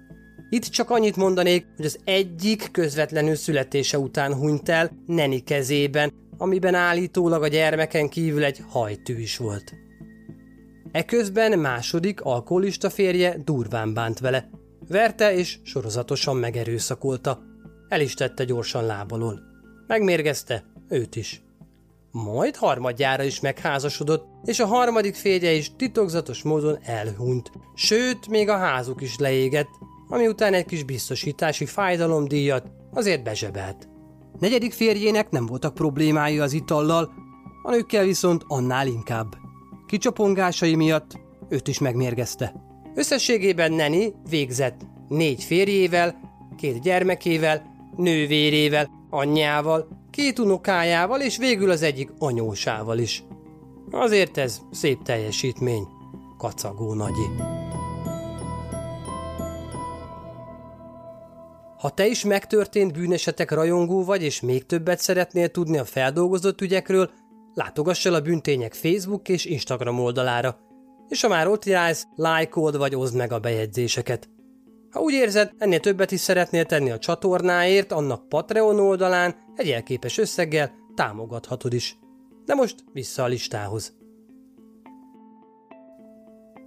Itt 0.49 0.63
csak 0.63 0.89
annyit 0.89 1.15
mondanék, 1.15 1.65
hogy 1.75 1.85
az 1.85 1.99
egyik 2.03 2.69
közvetlenül 2.71 3.35
születése 3.35 3.99
után 3.99 4.33
hunyt 4.33 4.69
el 4.69 4.91
Neni 5.05 5.39
kezében, 5.39 6.11
amiben 6.37 6.75
állítólag 6.75 7.43
a 7.43 7.47
gyermeken 7.47 8.09
kívül 8.09 8.43
egy 8.43 8.63
hajtű 8.69 9.19
is 9.19 9.37
volt. 9.37 9.73
Eközben 10.91 11.59
második 11.59 12.21
alkoholista 12.21 12.89
férje 12.89 13.37
durván 13.43 13.93
bánt 13.93 14.19
vele, 14.19 14.49
Verte 14.87 15.33
és 15.35 15.59
sorozatosan 15.63 16.37
megerőszakolta. 16.37 17.41
El 17.89 18.01
is 18.01 18.13
tette 18.13 18.43
gyorsan 18.43 18.85
lábalól. 18.85 19.39
Megmérgezte, 19.87 20.63
őt 20.89 21.15
is. 21.15 21.41
Majd 22.11 22.55
harmadjára 22.55 23.23
is 23.23 23.39
megházasodott, 23.39 24.25
és 24.43 24.59
a 24.59 24.65
harmadik 24.65 25.15
férje 25.15 25.51
is 25.51 25.75
titokzatos 25.75 26.43
módon 26.43 26.77
elhunyt. 26.81 27.51
Sőt, 27.75 28.27
még 28.27 28.49
a 28.49 28.57
házuk 28.57 29.01
is 29.01 29.17
leégett, 29.17 29.69
ami 30.07 30.27
után 30.27 30.53
egy 30.53 30.65
kis 30.65 30.83
biztosítási 30.83 31.65
fájdalomdíjat 31.65 32.71
azért 32.93 33.23
bezsebelt. 33.23 33.87
Negyedik 34.39 34.73
férjének 34.73 35.29
nem 35.29 35.45
voltak 35.45 35.73
problémái 35.73 36.39
az 36.39 36.53
itallal, 36.53 37.11
a 37.63 37.71
nőkkel 37.71 38.03
viszont 38.03 38.43
annál 38.47 38.87
inkább. 38.87 39.35
Kicsapongásai 39.87 40.75
miatt 40.75 41.19
őt 41.49 41.67
is 41.67 41.79
megmérgezte. 41.79 42.72
Összességében 42.95 43.71
Neni 43.71 44.13
végzett 44.29 44.81
négy 45.07 45.43
férjével, 45.43 46.19
két 46.57 46.81
gyermekével, 46.81 47.61
nővérével, 47.97 48.89
anyjával, 49.09 49.87
két 50.11 50.39
unokájával 50.39 51.21
és 51.21 51.37
végül 51.37 51.69
az 51.69 51.81
egyik 51.81 52.09
anyósával 52.17 52.97
is. 52.97 53.23
Azért 53.91 54.37
ez 54.37 54.61
szép 54.71 55.01
teljesítmény, 55.01 55.87
kacagó 56.37 56.93
nagyi. 56.93 57.29
Ha 61.77 61.89
te 61.89 62.07
is 62.07 62.23
megtörtént 62.23 62.93
bűnesetek 62.93 63.51
rajongó 63.51 64.03
vagy, 64.03 64.23
és 64.23 64.41
még 64.41 64.65
többet 64.65 64.99
szeretnél 64.99 65.49
tudni 65.49 65.77
a 65.77 65.85
feldolgozott 65.85 66.61
ügyekről, 66.61 67.11
látogass 67.53 68.05
el 68.05 68.13
a 68.13 68.21
Bűntények 68.21 68.73
Facebook 68.73 69.29
és 69.29 69.45
Instagram 69.45 69.99
oldalára– 69.99 70.57
és 71.13 71.21
ha 71.21 71.27
már 71.27 71.47
ott 71.47 71.65
jársz, 71.65 72.07
lájkold 72.15 72.77
vagy 72.77 72.95
oszd 72.95 73.15
meg 73.15 73.31
a 73.31 73.39
bejegyzéseket. 73.39 74.29
Ha 74.91 74.99
úgy 74.99 75.13
érzed, 75.13 75.51
ennél 75.57 75.79
többet 75.79 76.11
is 76.11 76.19
szeretnél 76.19 76.65
tenni 76.65 76.91
a 76.91 76.97
csatornáért, 76.97 77.91
annak 77.91 78.29
Patreon 78.29 78.79
oldalán 78.79 79.35
egy 79.55 79.69
elképes 79.69 80.17
összeggel 80.17 80.71
támogathatod 80.95 81.73
is. 81.73 81.97
De 82.45 82.53
most 82.53 82.75
vissza 82.93 83.23
a 83.23 83.27
listához. 83.27 83.95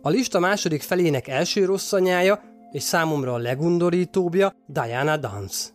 A 0.03 0.09
lista 0.09 0.39
második 0.39 0.83
felének 0.83 1.29
első 1.29 1.65
rossz 1.65 1.93
anyája, 1.93 2.43
és 2.71 2.83
számomra 2.83 3.33
a 3.33 3.39
legundorítóbbja 3.39 4.53
Diana 4.67 5.17
Dance. 5.17 5.69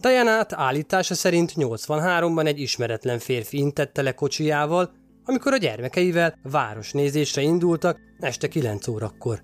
Diana 0.00 0.46
állítása 0.48 1.14
szerint 1.14 1.52
83-ban 1.56 2.46
egy 2.46 2.60
ismeretlen 2.60 3.18
férfi 3.18 3.58
intette 3.58 4.02
le 4.02 4.14
kocsijával, 4.14 4.90
amikor 5.26 5.52
a 5.52 5.56
gyermekeivel 5.56 6.38
városnézésre 6.42 7.42
indultak 7.42 7.98
este 8.20 8.48
9 8.48 8.88
órakor. 8.88 9.42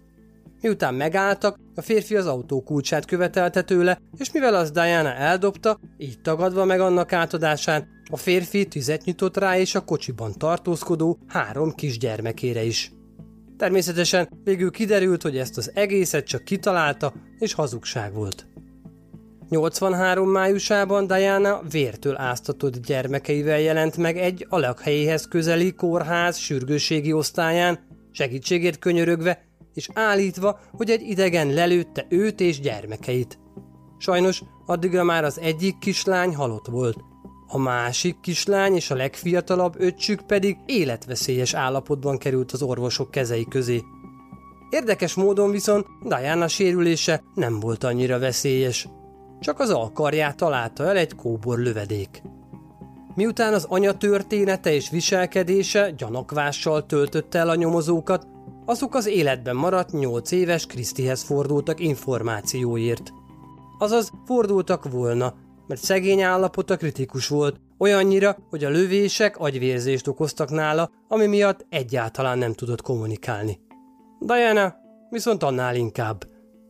Miután 0.61 0.95
megálltak, 0.95 1.59
a 1.75 1.81
férfi 1.81 2.17
az 2.17 2.27
autó 2.27 2.63
kulcsát 2.63 3.05
követelte 3.05 3.63
tőle, 3.63 3.99
és 4.17 4.33
mivel 4.33 4.55
az 4.55 4.71
Diana 4.71 5.15
eldobta, 5.15 5.79
így 5.99 6.21
tagadva 6.21 6.65
meg 6.65 6.81
annak 6.81 7.13
átadásán, 7.13 7.89
a 8.11 8.17
férfi 8.17 8.67
tüzet 8.67 9.05
nyitott 9.05 9.37
rá 9.37 9.59
és 9.59 9.75
a 9.75 9.85
kocsiban 9.85 10.33
tartózkodó 10.39 11.19
három 11.27 11.75
kisgyermekére 11.75 12.63
is. 12.63 12.93
Természetesen 13.57 14.29
végül 14.45 14.71
kiderült, 14.71 15.23
hogy 15.23 15.37
ezt 15.37 15.57
az 15.57 15.71
egészet 15.75 16.27
csak 16.27 16.45
kitalálta, 16.45 17.13
és 17.39 17.53
hazugság 17.53 18.15
volt. 18.15 18.47
83 19.53 20.29
májusában 20.29 21.07
Diana 21.07 21.61
vértől 21.71 22.17
áztatott 22.17 22.87
gyermekeivel 22.87 23.61
jelent 23.61 23.97
meg 23.97 24.17
egy 24.17 24.47
a 24.49 24.59
lakhelyéhez 24.59 25.29
közeli 25.29 25.75
kórház 25.75 26.37
sürgőségi 26.37 27.13
osztályán, 27.13 27.79
segítségért 28.13 28.79
könyörögve, 28.79 29.45
és 29.75 29.89
állítva, 29.95 30.61
hogy 30.71 30.91
egy 30.91 31.03
idegen 31.03 31.53
lelőtte 31.53 32.07
őt 32.09 32.41
és 32.41 32.61
gyermekeit. 32.61 33.39
Sajnos 33.99 34.43
addigra 34.67 35.05
már 35.05 35.25
az 35.25 35.41
egyik 35.41 35.79
kislány 35.79 36.35
halott 36.35 36.67
volt. 36.67 36.97
A 37.47 37.59
másik 37.59 38.21
kislány 38.21 38.75
és 38.75 38.91
a 38.91 38.95
legfiatalabb 38.95 39.75
öccsük 39.81 40.27
pedig 40.27 40.57
életveszélyes 40.67 41.55
állapotban 41.55 42.19
került 42.19 42.53
az 42.53 42.63
orvosok 42.63 43.11
kezei 43.11 43.47
közé. 43.49 43.83
Érdekes 44.71 45.15
módon 45.15 45.51
viszont 45.51 45.87
Diana 46.03 46.49
sérülése 46.49 47.23
nem 47.35 47.61
volt 47.61 47.85
annyira 47.85 48.19
veszélyes. 48.19 48.89
Csak 49.43 49.61
az 49.61 49.71
alkarját 49.71 50.37
találta 50.37 50.85
el 50.85 50.97
egy 50.97 51.15
kóbor 51.15 51.59
lövedék. 51.59 52.23
Miután 53.15 53.55
az 53.55 53.65
anya 53.69 53.97
története 53.97 54.73
és 54.75 54.91
viselkedése 54.91 55.91
gyanakvással 55.91 56.87
töltötte 56.87 57.39
el 57.39 57.49
a 57.49 57.55
nyomozókat, 57.55 58.27
azok 58.65 58.95
az 58.95 59.07
életben 59.07 59.57
maradt 59.57 59.93
nyolc 59.93 60.31
éves 60.31 60.67
Krisztihez 60.67 61.23
fordultak 61.23 61.81
információért. 61.81 63.13
Azaz 63.79 64.11
fordultak 64.25 64.91
volna, 64.91 65.35
mert 65.67 65.83
szegény 65.83 66.21
állapota 66.21 66.77
kritikus 66.77 67.29
volt, 67.29 67.61
olyannyira, 67.79 68.37
hogy 68.51 68.65
a 68.65 68.71
lövések 68.71 69.39
agyvérzést 69.39 70.09
okoztak 70.09 70.51
nála, 70.51 70.91
ami 71.09 71.27
miatt 71.27 71.67
egyáltalán 71.69 72.39
nem 72.39 72.53
tudott 72.53 72.83
kommunikálni. 72.83 73.61
Diana 74.21 74.75
viszont 75.11 75.43
annál 75.43 75.77
inkább. 75.77 76.25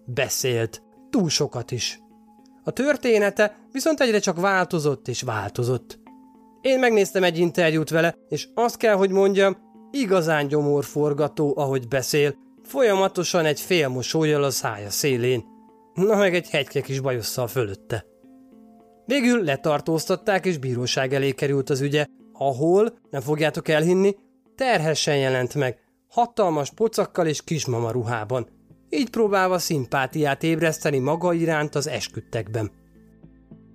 Beszélt. 0.07 0.83
Túl 1.11 1.29
sokat 1.29 1.71
is. 1.71 2.03
A 2.65 2.71
története 2.71 3.57
viszont 3.73 4.01
egyre 4.01 4.19
csak 4.19 4.41
változott 4.41 5.09
és 5.09 5.23
változott. 5.23 5.99
Én 6.61 6.79
megnéztem 6.79 7.23
egy 7.23 7.39
interjút 7.39 7.91
vele, 7.91 8.17
és 8.29 8.49
azt 8.55 8.77
kell, 8.77 8.95
hogy 8.95 9.11
mondjam, 9.11 9.57
igazán 9.91 10.47
gyomorforgató, 10.47 11.55
ahogy 11.57 11.89
beszél, 11.89 12.35
folyamatosan 12.63 13.45
egy 13.45 13.61
fél 13.61 13.89
mosolyjal 13.89 14.43
a 14.43 14.51
szája 14.51 14.91
szélén. 14.91 15.45
Na 15.95 16.17
meg 16.17 16.35
egy 16.35 16.51
hegyke 16.51 16.81
kis 16.81 17.01
bajusszal 17.01 17.47
fölötte. 17.47 18.05
Végül 19.07 19.45
letartóztatták, 19.45 20.47
és 20.47 20.59
bíróság 20.59 21.15
elé 21.15 21.33
került 21.33 21.71
az 21.71 21.81
ügye, 21.81 22.07
ahol, 22.33 22.99
nem 23.11 23.21
fogjátok 23.21 23.69
elhinni, 23.69 24.17
terhesen 24.55 25.17
jelent 25.17 25.55
meg, 25.55 25.79
hatalmas 26.09 26.71
pocakkal 26.71 27.27
és 27.27 27.45
kismama 27.45 27.91
ruhában, 27.91 28.49
így 28.97 29.11
próbálva 29.11 29.59
szimpátiát 29.59 30.43
ébreszteni 30.43 30.99
maga 30.99 31.33
iránt 31.33 31.75
az 31.75 31.89
esküdtekben. 31.89 32.71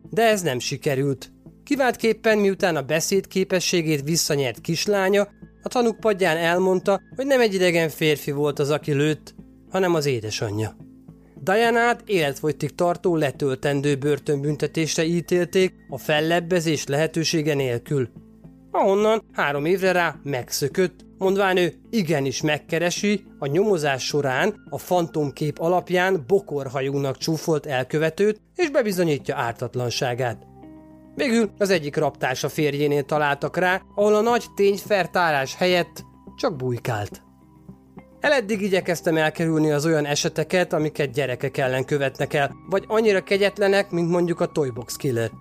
De 0.09 0.23
ez 0.23 0.41
nem 0.41 0.59
sikerült. 0.59 1.31
Kiváltképpen 1.63 2.37
miután 2.37 2.75
a 2.75 2.81
beszéd 2.81 3.27
képességét 3.27 4.03
visszanyert 4.03 4.61
kislánya, 4.61 5.27
a 5.63 5.67
tanuk 5.67 5.99
padján 5.99 6.37
elmondta, 6.37 7.01
hogy 7.15 7.25
nem 7.25 7.39
egy 7.39 7.53
idegen 7.53 7.89
férfi 7.89 8.31
volt 8.31 8.59
az, 8.59 8.69
aki 8.69 8.93
lőtt, 8.93 9.35
hanem 9.69 9.93
az 9.93 10.05
édesanyja. 10.05 10.75
Dianát 11.41 12.03
életfogytig 12.05 12.75
tartó 12.75 13.15
letöltendő 13.15 13.95
börtönbüntetésre 13.95 15.03
ítélték 15.03 15.73
a 15.89 15.97
fellebbezés 15.97 16.85
lehetősége 16.85 17.53
nélkül. 17.53 18.09
Ahonnan 18.71 19.23
három 19.31 19.65
évre 19.65 19.91
rá 19.91 20.19
megszökött, 20.23 21.05
mondván 21.17 21.57
ő 21.57 21.73
igenis 21.89 22.41
megkeresi 22.41 23.23
a 23.39 23.45
nyomozás 23.45 24.05
során 24.05 24.53
a 24.69 24.77
fantomkép 24.77 25.59
alapján 25.59 26.23
bokorhajúnak 26.27 27.17
csúfolt 27.17 27.65
elkövetőt, 27.65 28.41
és 28.55 28.69
bebizonyítja 28.69 29.35
ártatlanságát. 29.35 30.45
Végül 31.15 31.51
az 31.57 31.69
egyik 31.69 31.95
raptársa 31.95 32.49
férjénél 32.49 33.03
találtak 33.03 33.57
rá, 33.57 33.81
ahol 33.95 34.15
a 34.15 34.21
nagy 34.21 34.45
tényfertárás 34.55 35.55
helyett 35.55 36.03
csak 36.35 36.55
bujkált. 36.55 37.21
Eleddig 38.19 38.61
igyekeztem 38.61 39.17
elkerülni 39.17 39.71
az 39.71 39.85
olyan 39.85 40.05
eseteket, 40.05 40.73
amiket 40.73 41.11
gyerekek 41.11 41.57
ellen 41.57 41.85
követnek 41.85 42.33
el, 42.33 42.55
vagy 42.69 42.83
annyira 42.87 43.23
kegyetlenek, 43.23 43.89
mint 43.89 44.09
mondjuk 44.09 44.39
a 44.39 44.45
Toybox 44.45 44.95
Killer. 44.95 45.31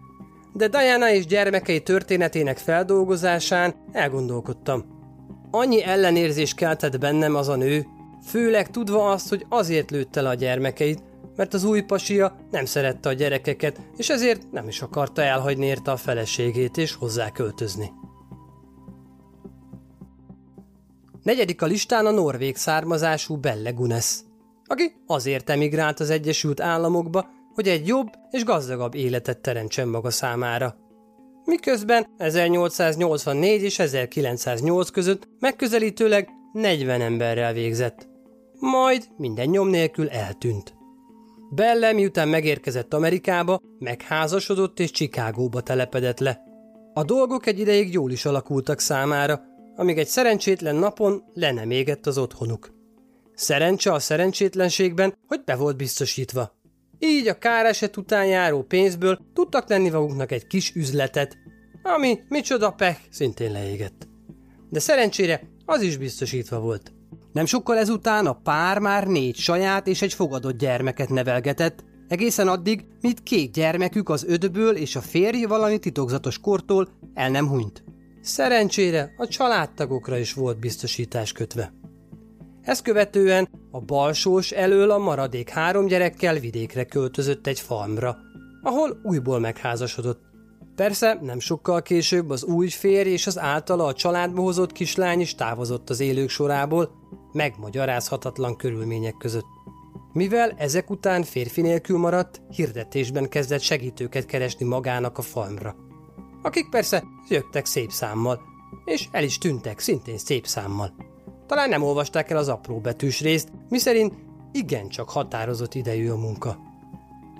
De 0.52 0.68
Diana 0.68 1.10
és 1.10 1.26
gyermekei 1.26 1.80
történetének 1.82 2.58
feldolgozásán 2.58 3.74
elgondolkodtam. 3.92 4.95
Annyi 5.58 5.82
ellenérzés 5.82 6.54
keltett 6.54 6.98
bennem 6.98 7.34
az 7.34 7.48
a 7.48 7.56
nő, 7.56 7.86
főleg 8.26 8.70
tudva 8.70 9.10
azt, 9.10 9.28
hogy 9.28 9.46
azért 9.48 9.90
lőtte 9.90 10.20
le 10.20 10.28
a 10.28 10.34
gyermekeit, 10.34 11.02
mert 11.36 11.54
az 11.54 11.64
új 11.64 11.80
pasia 11.80 12.36
nem 12.50 12.64
szerette 12.64 13.08
a 13.08 13.12
gyerekeket, 13.12 13.80
és 13.96 14.08
ezért 14.08 14.52
nem 14.52 14.68
is 14.68 14.82
akarta 14.82 15.22
elhagyni 15.22 15.66
érte 15.66 15.90
a 15.90 15.96
feleségét 15.96 16.76
és 16.76 16.94
hozzá 16.94 17.30
költözni. 17.30 17.92
Negyedik 21.22 21.62
a 21.62 21.66
listán 21.66 22.06
a 22.06 22.10
norvég 22.10 22.56
származású 22.56 23.36
Belle 23.36 23.70
Gunes, 23.70 24.18
aki 24.64 24.92
azért 25.06 25.50
emigrált 25.50 26.00
az 26.00 26.10
Egyesült 26.10 26.60
Államokba, 26.60 27.26
hogy 27.54 27.68
egy 27.68 27.86
jobb 27.86 28.08
és 28.30 28.44
gazdagabb 28.44 28.94
életet 28.94 29.38
teremtsen 29.38 29.88
maga 29.88 30.10
számára. 30.10 30.76
Miközben 31.46 32.06
1884 32.16 33.62
és 33.62 33.78
1908 33.78 34.90
között 34.90 35.28
megközelítőleg 35.38 36.28
40 36.52 37.00
emberrel 37.00 37.52
végzett. 37.52 38.08
Majd 38.58 39.08
minden 39.16 39.48
nyom 39.48 39.68
nélkül 39.68 40.08
eltűnt. 40.08 40.74
Belle 41.50 41.92
miután 41.92 42.28
megérkezett 42.28 42.94
Amerikába, 42.94 43.60
megházasodott 43.78 44.80
és 44.80 44.90
Csikágóba 44.90 45.60
telepedett 45.60 46.18
le. 46.18 46.42
A 46.94 47.04
dolgok 47.04 47.46
egy 47.46 47.58
ideig 47.58 47.92
jól 47.92 48.10
is 48.10 48.24
alakultak 48.24 48.80
számára, 48.80 49.40
amíg 49.76 49.98
egy 49.98 50.08
szerencsétlen 50.08 50.76
napon 50.76 51.22
le 51.34 51.52
nem 51.52 51.70
égett 51.70 52.06
az 52.06 52.18
otthonuk. 52.18 52.72
Szerencse 53.34 53.92
a 53.92 53.98
szerencsétlenségben, 53.98 55.14
hogy 55.26 55.44
be 55.44 55.56
volt 55.56 55.76
biztosítva. 55.76 56.54
Így 56.98 57.28
a 57.28 57.38
káreset 57.38 57.96
után 57.96 58.26
járó 58.26 58.62
pénzből 58.62 59.18
tudtak 59.34 59.64
tenni 59.64 59.88
maguknak 59.88 60.32
egy 60.32 60.46
kis 60.46 60.74
üzletet, 60.74 61.36
ami 61.82 62.18
micsoda 62.28 62.70
pech, 62.70 63.00
szintén 63.10 63.52
leégett. 63.52 64.08
De 64.70 64.80
szerencsére 64.80 65.40
az 65.64 65.82
is 65.82 65.96
biztosítva 65.96 66.60
volt. 66.60 66.92
Nem 67.32 67.46
sokkal 67.46 67.76
ezután 67.76 68.26
a 68.26 68.32
pár 68.32 68.78
már 68.78 69.06
négy 69.06 69.36
saját 69.36 69.86
és 69.86 70.02
egy 70.02 70.12
fogadott 70.12 70.58
gyermeket 70.58 71.08
nevelgetett, 71.08 71.84
egészen 72.08 72.48
addig, 72.48 72.84
míg 73.00 73.22
két 73.22 73.52
gyermekük 73.52 74.08
az 74.08 74.24
ödből 74.24 74.76
és 74.76 74.96
a 74.96 75.00
férj 75.00 75.44
valami 75.44 75.78
titokzatos 75.78 76.38
kortól 76.38 76.88
el 77.14 77.30
nem 77.30 77.48
hunyt. 77.48 77.84
Szerencsére 78.20 79.14
a 79.16 79.26
családtagokra 79.26 80.18
is 80.18 80.32
volt 80.32 80.58
biztosítás 80.58 81.32
kötve. 81.32 81.72
Ezt 82.66 82.82
követően 82.82 83.48
a 83.70 83.80
balsós 83.80 84.50
elől 84.50 84.90
a 84.90 84.98
maradék 84.98 85.48
három 85.48 85.86
gyerekkel 85.86 86.38
vidékre 86.38 86.84
költözött 86.84 87.46
egy 87.46 87.60
farmra, 87.60 88.16
ahol 88.62 89.00
újból 89.02 89.38
megházasodott. 89.38 90.20
Persze 90.74 91.18
nem 91.22 91.38
sokkal 91.38 91.82
később 91.82 92.30
az 92.30 92.44
új 92.44 92.68
férj 92.68 93.10
és 93.10 93.26
az 93.26 93.38
általa 93.38 93.84
a 93.84 93.92
családba 93.92 94.42
hozott 94.42 94.72
kislány 94.72 95.20
is 95.20 95.34
távozott 95.34 95.90
az 95.90 96.00
élők 96.00 96.28
sorából, 96.28 96.90
megmagyarázhatatlan 97.32 98.56
körülmények 98.56 99.14
között. 99.18 99.46
Mivel 100.12 100.50
ezek 100.58 100.90
után 100.90 101.22
férfi 101.22 101.60
nélkül 101.60 101.98
maradt, 101.98 102.40
hirdetésben 102.50 103.28
kezdett 103.28 103.60
segítőket 103.60 104.26
keresni 104.26 104.66
magának 104.66 105.18
a 105.18 105.22
farmra. 105.22 105.76
Akik 106.42 106.68
persze 106.70 107.04
jöttek 107.28 107.66
szép 107.66 107.90
számmal, 107.90 108.40
és 108.84 109.08
el 109.10 109.24
is 109.24 109.38
tűntek 109.38 109.78
szintén 109.78 110.18
szép 110.18 110.46
számmal. 110.46 111.15
Talán 111.46 111.68
nem 111.68 111.82
olvasták 111.82 112.30
el 112.30 112.36
az 112.36 112.48
apró 112.48 112.78
betűs 112.78 113.20
részt, 113.20 113.48
miszerint 113.68 114.14
igencsak 114.52 115.10
határozott 115.10 115.74
idejű 115.74 116.10
a 116.10 116.16
munka. 116.16 116.58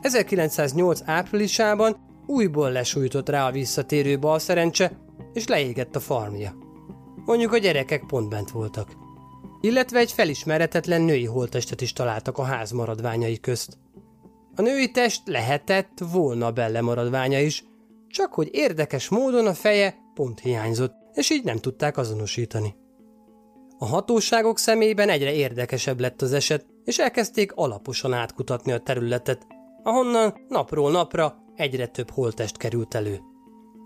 1908 0.01 1.01
áprilisában 1.05 1.97
újból 2.27 2.71
lesújtott 2.71 3.29
rá 3.29 3.47
a 3.47 3.51
visszatérő 3.51 4.19
bal 4.19 4.39
szerencse, 4.39 4.93
és 5.33 5.47
leégett 5.47 5.97
a 5.97 6.01
farmja. 6.01 6.57
Mondjuk 7.25 7.53
a 7.53 7.59
gyerekek 7.59 8.05
pont 8.07 8.29
bent 8.29 8.51
voltak. 8.51 8.91
Illetve 9.61 9.99
egy 9.99 10.13
felismeretetlen 10.13 11.03
női 11.03 11.25
holtestet 11.25 11.81
is 11.81 11.93
találtak 11.93 12.39
a 12.39 12.43
ház 12.43 12.71
maradványai 12.71 13.41
közt. 13.41 13.79
A 14.55 14.63
női 14.63 14.91
test 14.91 15.23
lehetett 15.25 15.99
volna 16.13 16.51
belle 16.51 16.81
maradványa 16.81 17.41
is, 17.41 17.65
csak 18.09 18.33
hogy 18.33 18.49
érdekes 18.53 19.09
módon 19.09 19.47
a 19.47 19.55
feje 19.55 19.95
pont 20.15 20.41
hiányzott, 20.41 20.95
és 21.15 21.31
így 21.31 21.45
nem 21.45 21.57
tudták 21.57 21.97
azonosítani. 21.97 22.75
A 23.79 23.87
hatóságok 23.87 24.59
szemében 24.59 25.09
egyre 25.09 25.33
érdekesebb 25.33 26.01
lett 26.01 26.23
az 26.23 26.33
eset, 26.33 26.67
és 26.85 26.99
elkezdték 26.99 27.53
alaposan 27.53 28.13
átkutatni 28.13 28.73
a 28.73 28.79
területet, 28.79 29.47
ahonnan 29.83 30.35
napról 30.49 30.91
napra 30.91 31.37
egyre 31.55 31.87
több 31.87 32.11
holtest 32.11 32.57
került 32.57 32.95
elő. 32.95 33.21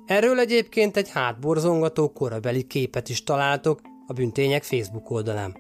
Erről 0.07 0.39
egyébként 0.39 0.97
egy 0.97 1.11
hátborzongató 1.11 2.13
korabeli 2.13 2.63
képet 2.67 3.09
is 3.09 3.25
találtok 3.25 3.81
a 4.07 4.13
büntények 4.13 4.63
Facebook 4.63 5.11
oldalán. 5.11 5.57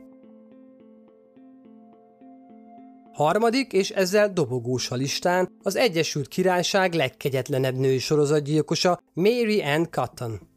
Harmadik 3.12 3.72
és 3.72 3.90
ezzel 3.90 4.32
dobogós 4.32 4.90
a 4.90 4.94
listán 4.94 5.48
az 5.62 5.76
Egyesült 5.76 6.28
Királyság 6.28 6.94
legkegyetlenebb 6.94 7.74
női 7.74 7.98
sorozatgyilkosa 7.98 9.00
Mary 9.12 9.62
Ann 9.62 9.86
Cotton. 9.90 10.49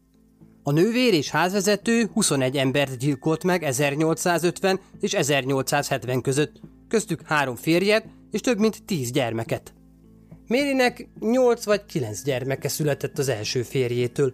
A 0.66 0.72
nővér 0.72 1.14
és 1.14 1.30
házvezető 1.30 2.10
21 2.14 2.58
embert 2.58 2.98
gyilkolt 2.98 3.44
meg 3.44 3.64
1850 3.64 4.80
és 5.00 5.14
1870 5.14 6.22
között, 6.22 6.60
köztük 6.88 7.22
három 7.26 7.56
férjet 7.56 8.06
és 8.32 8.42
több 8.42 8.60
mint 8.60 8.86
tíz 8.86 9.12
gyermeket. 9.12 9.74
Mérinek 10.48 11.08
8 11.20 11.66
vagy 11.66 11.86
9 11.86 12.24
gyermeke 12.24 12.68
született 12.68 13.18
az 13.18 13.30
első 13.30 13.62
férjétől. 13.62 14.34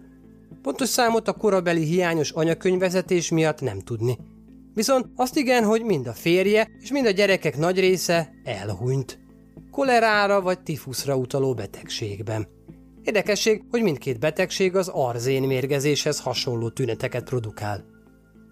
Pontos 0.62 0.88
számot 0.88 1.28
a 1.28 1.32
korabeli 1.32 1.84
hiányos 1.84 2.30
anyakönyvezetés 2.30 3.30
miatt 3.30 3.60
nem 3.60 3.78
tudni. 3.78 4.18
Viszont 4.74 5.06
azt 5.16 5.36
igen, 5.36 5.64
hogy 5.64 5.82
mind 5.82 6.06
a 6.06 6.12
férje 6.12 6.70
és 6.80 6.90
mind 6.90 7.06
a 7.06 7.10
gyerekek 7.10 7.56
nagy 7.56 7.78
része 7.80 8.32
elhunyt. 8.44 9.18
Kolerára 9.70 10.40
vagy 10.40 10.60
tifuszra 10.60 11.16
utaló 11.16 11.54
betegségben. 11.54 12.46
Érdekesség, 13.02 13.62
hogy 13.70 13.82
mindkét 13.82 14.18
betegség 14.18 14.76
az 14.76 14.88
arzén 14.88 15.42
mérgezéshez 15.42 16.20
hasonló 16.20 16.68
tüneteket 16.68 17.24
produkál. 17.24 17.84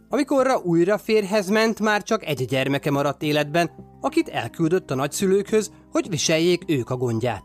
Amikorra 0.08 0.58
újra 0.58 0.98
férhez 0.98 1.48
ment, 1.48 1.80
már 1.80 2.02
csak 2.02 2.26
egy 2.26 2.44
gyermeke 2.44 2.90
maradt 2.90 3.22
életben, 3.22 3.70
akit 4.00 4.28
elküldött 4.28 4.90
a 4.90 4.94
nagyszülőkhöz, 4.94 5.70
hogy 5.90 6.08
viseljék 6.08 6.62
ők 6.66 6.90
a 6.90 6.96
gondját. 6.96 7.42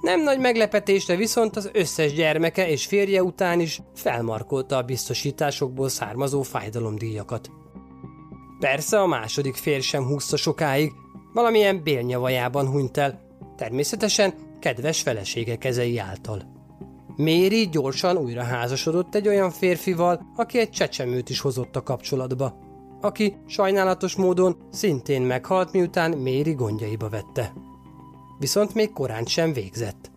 Nem 0.00 0.22
nagy 0.22 0.38
meglepetésre 0.38 1.16
viszont 1.16 1.56
az 1.56 1.70
összes 1.72 2.12
gyermeke 2.12 2.68
és 2.68 2.86
férje 2.86 3.22
után 3.22 3.60
is 3.60 3.80
felmarkolta 3.94 4.76
a 4.76 4.82
biztosításokból 4.82 5.88
származó 5.88 6.42
fájdalomdíjakat. 6.42 7.50
Persze 8.58 9.00
a 9.00 9.06
második 9.06 9.54
férj 9.54 9.80
sem 9.80 10.04
húzta 10.04 10.36
sokáig, 10.36 10.92
valamilyen 11.32 11.82
bélnyavajában 11.82 12.66
hunyt 12.66 12.96
el, 12.96 13.20
természetesen 13.56 14.34
kedves 14.66 15.02
felesége 15.02 15.56
kezei 15.56 15.98
által. 15.98 16.42
Méri 17.16 17.68
gyorsan 17.68 18.16
újra 18.16 18.42
házasodott 18.42 19.14
egy 19.14 19.28
olyan 19.28 19.50
férfival, 19.50 20.32
aki 20.36 20.58
egy 20.58 20.70
csecsemőt 20.70 21.28
is 21.28 21.40
hozott 21.40 21.76
a 21.76 21.82
kapcsolatba, 21.82 22.58
aki 23.00 23.36
sajnálatos 23.46 24.16
módon 24.16 24.56
szintén 24.70 25.22
meghalt, 25.22 25.72
miután 25.72 26.10
Méri 26.10 26.52
gondjaiba 26.52 27.08
vette. 27.08 27.52
Viszont 28.38 28.74
még 28.74 28.92
korán 28.92 29.24
sem 29.24 29.52
végzett. 29.52 30.10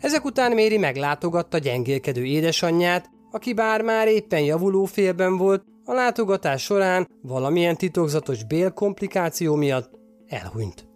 Ezek 0.00 0.24
után 0.24 0.52
Méri 0.52 0.78
meglátogatta 0.78 1.58
gyengélkedő 1.58 2.24
édesanyját, 2.24 3.10
aki 3.30 3.54
bár 3.54 3.82
már 3.82 4.08
éppen 4.08 4.40
javuló 4.40 4.84
félben 4.84 5.36
volt, 5.36 5.64
a 5.84 5.92
látogatás 5.92 6.62
során 6.62 7.08
valamilyen 7.22 7.76
titokzatos 7.76 8.44
bélkomplikáció 8.44 9.54
miatt 9.54 9.90
elhunyt. 10.26 10.94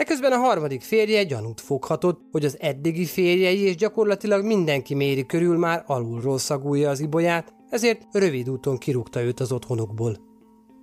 Eközben 0.00 0.32
a 0.32 0.36
harmadik 0.36 0.82
férje 0.82 1.24
gyanút 1.24 1.60
foghatott, 1.60 2.20
hogy 2.30 2.44
az 2.44 2.56
eddigi 2.60 3.04
férjei 3.04 3.60
és 3.60 3.76
gyakorlatilag 3.76 4.44
mindenki 4.44 4.94
méri 4.94 5.26
körül 5.26 5.58
már 5.58 5.82
alulról 5.86 6.38
szagulja 6.38 6.90
az 6.90 7.00
ibolyát, 7.00 7.54
ezért 7.70 8.02
rövid 8.12 8.50
úton 8.50 8.78
kirúgta 8.78 9.22
őt 9.22 9.40
az 9.40 9.52
otthonukból. 9.52 10.16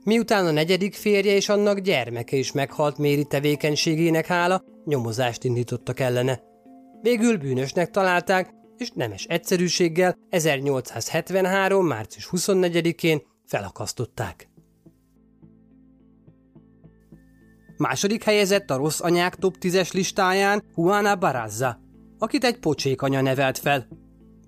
Miután 0.03 0.45
a 0.45 0.51
negyedik 0.51 0.93
férje 0.93 1.35
és 1.35 1.49
annak 1.49 1.79
gyermeke 1.79 2.35
is 2.35 2.51
meghalt 2.51 2.97
Méri 2.97 3.25
tevékenységének 3.25 4.25
hála, 4.25 4.63
nyomozást 4.85 5.43
indítottak 5.43 5.99
ellene. 5.99 6.41
Végül 7.01 7.37
bűnösnek 7.37 7.89
találták, 7.89 8.53
és 8.77 8.91
nemes 8.93 9.25
egyszerűséggel 9.25 10.17
1873. 10.29 11.85
március 11.85 12.29
24-én 12.31 13.21
felakasztották. 13.45 14.47
Második 17.77 18.23
helyezett 18.23 18.69
a 18.69 18.77
rossz 18.77 18.99
anyák 19.01 19.35
top 19.35 19.55
10-es 19.61 19.93
listáján 19.93 20.63
Juana 20.75 21.15
Barazza, 21.15 21.79
akit 22.17 22.43
egy 22.43 22.57
pocsék 22.59 23.01
anya 23.01 23.21
nevelt 23.21 23.57
fel. 23.57 23.87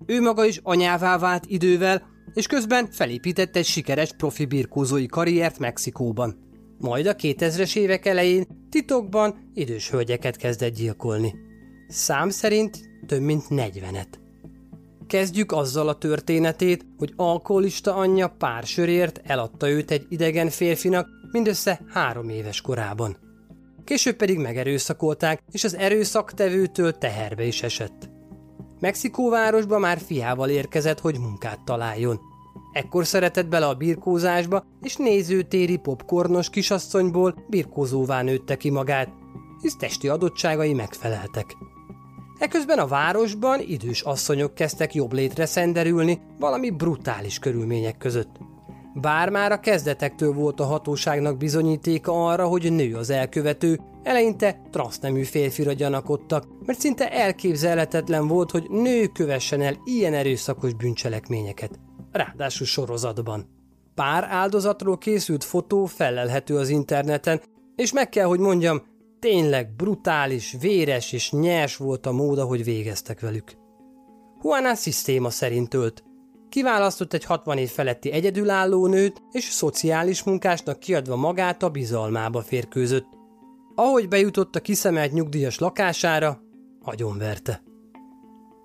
Ő 0.06 0.20
maga 0.20 0.44
is 0.44 0.60
anyává 0.62 1.18
vált 1.18 1.44
idővel, 1.46 2.02
és 2.34 2.46
közben 2.46 2.90
felépített 2.90 3.56
egy 3.56 3.66
sikeres 3.66 4.12
profi 4.16 4.44
birkózói 4.44 5.06
karriert 5.06 5.58
Mexikóban. 5.58 6.48
Majd 6.78 7.06
a 7.06 7.14
2000-es 7.14 7.76
évek 7.76 8.06
elején 8.06 8.46
titokban 8.70 9.50
idős 9.54 9.90
hölgyeket 9.90 10.36
kezdett 10.36 10.74
gyilkolni. 10.74 11.34
Szám 11.88 12.30
szerint 12.30 12.78
több 13.06 13.20
mint 13.20 13.44
40-et. 13.48 14.18
Kezdjük 15.06 15.52
azzal 15.52 15.88
a 15.88 15.98
történetét, 15.98 16.86
hogy 16.98 17.12
alkoholista 17.16 17.94
anyja 17.94 18.28
pár 18.28 18.62
sörért 18.62 19.20
eladta 19.24 19.68
őt 19.68 19.90
egy 19.90 20.06
idegen 20.08 20.48
férfinak, 20.48 21.08
mindössze 21.32 21.80
három 21.88 22.28
éves 22.28 22.60
korában. 22.60 23.16
Később 23.84 24.16
pedig 24.16 24.38
megerőszakolták, 24.38 25.42
és 25.50 25.64
az 25.64 25.76
erőszaktevőtől 25.76 26.98
teherbe 26.98 27.44
is 27.44 27.62
esett. 27.62 28.10
Mexikóvárosba 28.80 29.78
már 29.78 29.98
fiával 29.98 30.48
érkezett, 30.48 31.00
hogy 31.00 31.18
munkát 31.18 31.64
találjon. 31.64 32.20
Ekkor 32.72 33.06
szeretett 33.06 33.48
bele 33.48 33.66
a 33.66 33.74
birkózásba, 33.74 34.64
és 34.82 34.96
nézőtéri 34.96 35.76
popcornos 35.76 36.50
kisasszonyból 36.50 37.44
birkózóvá 37.48 38.22
nőtte 38.22 38.56
ki 38.56 38.70
magát, 38.70 39.08
hisz 39.60 39.76
testi 39.76 40.08
adottságai 40.08 40.72
megfeleltek. 40.72 41.56
Eközben 42.38 42.78
a 42.78 42.86
városban 42.86 43.60
idős 43.60 44.00
asszonyok 44.00 44.54
kezdtek 44.54 44.94
jobb 44.94 45.12
létre 45.12 45.46
szenderülni 45.46 46.20
valami 46.38 46.70
brutális 46.70 47.38
körülmények 47.38 47.96
között. 47.96 48.38
Bár 48.94 49.28
már 49.28 49.52
a 49.52 49.60
kezdetektől 49.60 50.32
volt 50.32 50.60
a 50.60 50.64
hatóságnak 50.64 51.36
bizonyítéka 51.36 52.26
arra, 52.26 52.46
hogy 52.46 52.72
nő 52.72 52.94
az 52.94 53.10
elkövető, 53.10 53.80
eleinte 54.02 54.60
transznemű 54.70 55.22
férfira 55.22 55.72
gyanakodtak, 55.72 56.44
mert 56.66 56.78
szinte 56.78 57.12
elképzelhetetlen 57.12 58.26
volt, 58.26 58.50
hogy 58.50 58.70
nő 58.70 59.06
kövessen 59.06 59.60
el 59.60 59.76
ilyen 59.84 60.14
erőszakos 60.14 60.74
bűncselekményeket. 60.74 61.78
Ráadásul 62.12 62.66
sorozatban. 62.66 63.46
Pár 63.94 64.24
áldozatról 64.30 64.98
készült 64.98 65.44
fotó 65.44 65.84
felelhető 65.84 66.56
az 66.56 66.68
interneten, 66.68 67.40
és 67.76 67.92
meg 67.92 68.08
kell, 68.08 68.26
hogy 68.26 68.38
mondjam, 68.38 68.82
tényleg 69.18 69.74
brutális, 69.76 70.56
véres 70.60 71.12
és 71.12 71.30
nyers 71.32 71.76
volt 71.76 72.06
a 72.06 72.12
mód, 72.12 72.38
hogy 72.38 72.64
végeztek 72.64 73.20
velük. 73.20 73.52
Juana 74.42 74.74
szisztéma 74.74 75.30
szerint 75.30 75.74
ölt, 75.74 76.04
Kiválasztott 76.50 77.12
egy 77.12 77.24
60 77.24 77.58
év 77.58 77.70
feletti 77.70 78.12
egyedülálló 78.12 78.86
nőt, 78.86 79.22
és 79.32 79.44
szociális 79.44 80.22
munkásnak 80.22 80.78
kiadva 80.78 81.16
magát 81.16 81.62
a 81.62 81.68
bizalmába 81.68 82.42
férkőzött. 82.42 83.06
Ahogy 83.74 84.08
bejutott 84.08 84.56
a 84.56 84.60
kiszemelt 84.60 85.12
nyugdíjas 85.12 85.58
lakására, 85.58 86.40
agyonverte. 86.82 87.62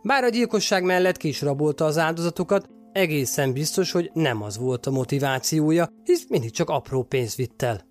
Bár 0.03 0.23
a 0.23 0.29
gyilkosság 0.29 0.83
mellett 0.83 1.17
ki 1.17 1.27
is 1.27 1.41
rabolta 1.41 1.85
az 1.85 1.97
áldozatokat, 1.97 2.69
egészen 2.91 3.53
biztos, 3.53 3.91
hogy 3.91 4.11
nem 4.13 4.41
az 4.41 4.57
volt 4.57 4.85
a 4.85 4.91
motivációja, 4.91 5.89
hisz 6.03 6.25
mindig 6.29 6.51
csak 6.51 6.69
apró 6.69 7.03
pénzt 7.03 7.35
vitt 7.35 7.61
el. 7.61 7.81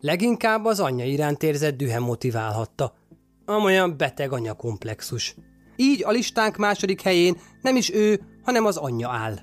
Leginkább 0.00 0.64
az 0.64 0.80
anyja 0.80 1.04
iránt 1.04 1.42
érzett 1.42 1.76
dühe 1.76 1.98
motiválhatta. 1.98 2.94
Amolyan 3.44 3.96
beteg 3.96 4.32
anyakomplexus. 4.32 5.34
Így 5.80 6.04
a 6.04 6.10
listánk 6.10 6.56
második 6.56 7.00
helyén 7.00 7.36
nem 7.62 7.76
is 7.76 7.92
ő, 7.92 8.20
hanem 8.44 8.64
az 8.64 8.76
anyja 8.76 9.08
áll. 9.08 9.38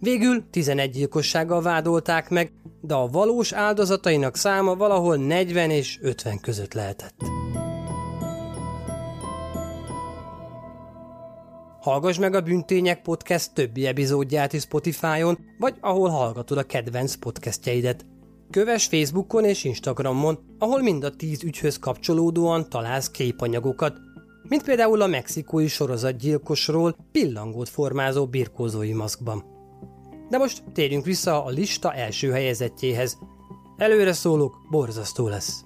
Végül 0.00 0.50
11 0.50 0.90
gyilkossággal 0.90 1.62
vádolták 1.62 2.30
meg, 2.30 2.52
de 2.80 2.94
a 2.94 3.06
valós 3.06 3.52
áldozatainak 3.52 4.36
száma 4.36 4.74
valahol 4.74 5.16
40 5.16 5.70
és 5.70 5.98
50 6.02 6.40
között 6.40 6.72
lehetett. 6.74 7.14
Hallgass 11.80 12.18
meg 12.18 12.34
a 12.34 12.40
Bűntények 12.40 13.02
Podcast 13.02 13.54
többi 13.54 13.86
epizódját 13.86 14.52
is 14.52 14.62
Spotify-on, 14.62 15.38
vagy 15.58 15.74
ahol 15.80 16.08
hallgatod 16.08 16.58
a 16.58 16.62
kedvenc 16.62 17.14
podcastjeidet. 17.14 18.06
Kövess 18.50 18.86
Facebookon 18.86 19.44
és 19.44 19.64
Instagramon, 19.64 20.38
ahol 20.58 20.82
mind 20.82 21.04
a 21.04 21.16
tíz 21.16 21.42
ügyhöz 21.42 21.78
kapcsolódóan 21.78 22.68
találsz 22.68 23.10
képanyagokat, 23.10 24.11
mint 24.48 24.62
például 24.62 25.02
a 25.02 25.06
mexikói 25.06 25.68
sorozatgyilkosról 25.68 26.96
pillangót 27.12 27.68
formázó 27.68 28.26
birkózói 28.26 28.92
maszkban. 28.92 29.44
De 30.28 30.38
most 30.38 30.62
térjünk 30.72 31.04
vissza 31.04 31.44
a 31.44 31.48
lista 31.48 31.92
első 31.94 32.30
helyezettjéhez. 32.30 33.18
Előre 33.76 34.12
szólok, 34.12 34.56
borzasztó 34.70 35.28
lesz. 35.28 35.64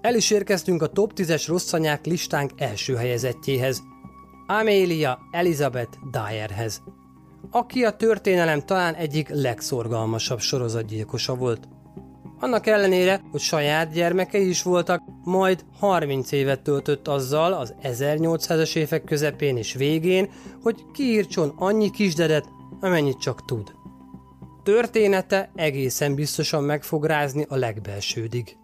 El 0.00 0.14
is 0.14 0.30
érkeztünk 0.30 0.82
a 0.82 0.86
top 0.86 1.12
10-es 1.16 1.44
rosszanyák 1.48 2.06
listánk 2.06 2.50
első 2.56 2.94
helyezettjéhez, 2.94 3.82
Amelia 4.46 5.18
Elizabeth 5.30 5.98
Dyerhez, 6.10 6.82
aki 7.50 7.84
a 7.84 7.96
történelem 7.96 8.60
talán 8.60 8.94
egyik 8.94 9.28
legszorgalmasabb 9.28 10.40
sorozatgyilkosa 10.40 11.34
volt– 11.34 11.68
annak 12.42 12.66
ellenére, 12.66 13.20
hogy 13.30 13.40
saját 13.40 13.92
gyermekei 13.92 14.48
is 14.48 14.62
voltak, 14.62 15.02
majd 15.24 15.64
30 15.78 16.32
évet 16.32 16.62
töltött 16.62 17.08
azzal 17.08 17.52
az 17.52 17.74
1800-as 17.82 18.76
évek 18.76 19.04
közepén 19.04 19.56
és 19.56 19.74
végén, 19.74 20.30
hogy 20.62 20.84
kiírtson 20.92 21.54
annyi 21.56 21.90
kisdedet, 21.90 22.48
amennyit 22.80 23.20
csak 23.20 23.44
tud. 23.44 23.72
Története 24.62 25.50
egészen 25.54 26.14
biztosan 26.14 26.64
meg 26.64 26.82
fog 26.82 27.04
rázni 27.04 27.46
a 27.48 27.56
legbelsődig. 27.56 28.56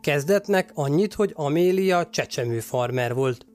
Kezdetnek 0.00 0.70
annyit, 0.74 1.14
hogy 1.14 1.32
Amélia 1.34 2.06
csecsemő 2.06 2.60
farmer 2.60 3.14
volt. 3.14 3.46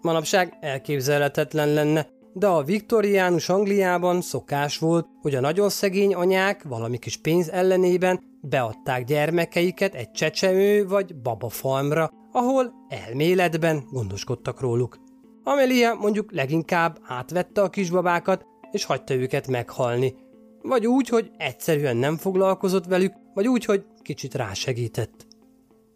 Manapság 0.00 0.56
elképzelhetetlen 0.60 1.68
lenne, 1.68 2.06
de 2.32 2.46
a 2.46 2.62
viktoriánus 2.62 3.48
Angliában 3.48 4.20
szokás 4.20 4.78
volt, 4.78 5.06
hogy 5.22 5.34
a 5.34 5.40
nagyon 5.40 5.68
szegény 5.68 6.14
anyák 6.14 6.62
valami 6.62 6.98
kis 6.98 7.16
pénz 7.16 7.50
ellenében 7.50 8.20
beadták 8.48 9.04
gyermekeiket 9.04 9.94
egy 9.94 10.10
csecsemő 10.10 10.86
vagy 10.86 11.16
babafalmra, 11.16 12.10
ahol 12.32 12.72
elméletben 12.88 13.84
gondoskodtak 13.90 14.60
róluk. 14.60 14.98
Amelia 15.42 15.94
mondjuk 15.94 16.32
leginkább 16.32 16.98
átvette 17.02 17.62
a 17.62 17.70
kisbabákat, 17.70 18.44
és 18.70 18.84
hagyta 18.84 19.14
őket 19.14 19.46
meghalni. 19.46 20.14
Vagy 20.62 20.86
úgy, 20.86 21.08
hogy 21.08 21.30
egyszerűen 21.36 21.96
nem 21.96 22.16
foglalkozott 22.16 22.86
velük, 22.86 23.12
vagy 23.34 23.48
úgy, 23.48 23.64
hogy 23.64 23.84
kicsit 24.02 24.34
rásegített. 24.34 25.26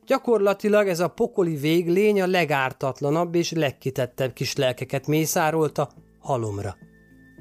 Gyakorlatilag 0.06 0.88
ez 0.88 1.00
a 1.00 1.08
pokoli 1.08 1.56
véglény 1.56 2.20
a 2.20 2.26
legártatlanabb 2.26 3.34
és 3.34 3.52
legkitettebb 3.52 4.32
kis 4.32 4.56
lelkeket 4.56 5.06
mészárolta 5.06 5.90
halomra. 6.18 6.76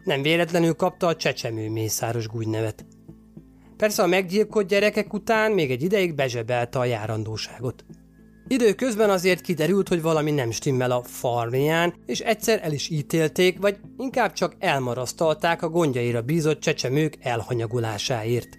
Nem 0.04 0.22
véletlenül 0.22 0.74
kapta 0.74 1.08
a 1.08 1.16
csecsemő 1.16 1.70
mészáros 1.70 2.28
gúgynevet. 2.28 2.86
Persze 3.80 4.04
a 4.04 4.08
meggyilkolt 4.08 4.68
gyerekek 4.68 5.14
után 5.14 5.52
még 5.52 5.72
egy 5.72 5.84
ideig 5.84 6.16
bezsebelte 6.16 6.80
a 6.80 6.86
járandóságot. 6.86 7.86
Időközben 8.48 9.10
azért 9.10 9.42
kiderült, 9.42 9.88
hogy 9.88 10.02
valami 10.02 10.32
nem 10.32 10.52
stimmel 10.52 10.92
a 10.92 11.04
farmján, 11.04 11.94
és 12.06 12.20
egyszer 12.20 12.60
el 12.64 12.72
is 12.72 12.90
ítélték, 12.90 13.60
vagy 13.60 13.78
inkább 13.98 14.34
csak 14.34 14.56
elmarasztalták 14.60 15.62
a 15.62 15.70
gondjaira 15.70 16.22
bízott 16.22 16.60
csecsemők 16.60 17.18
elhanyagolásáért. 17.20 18.50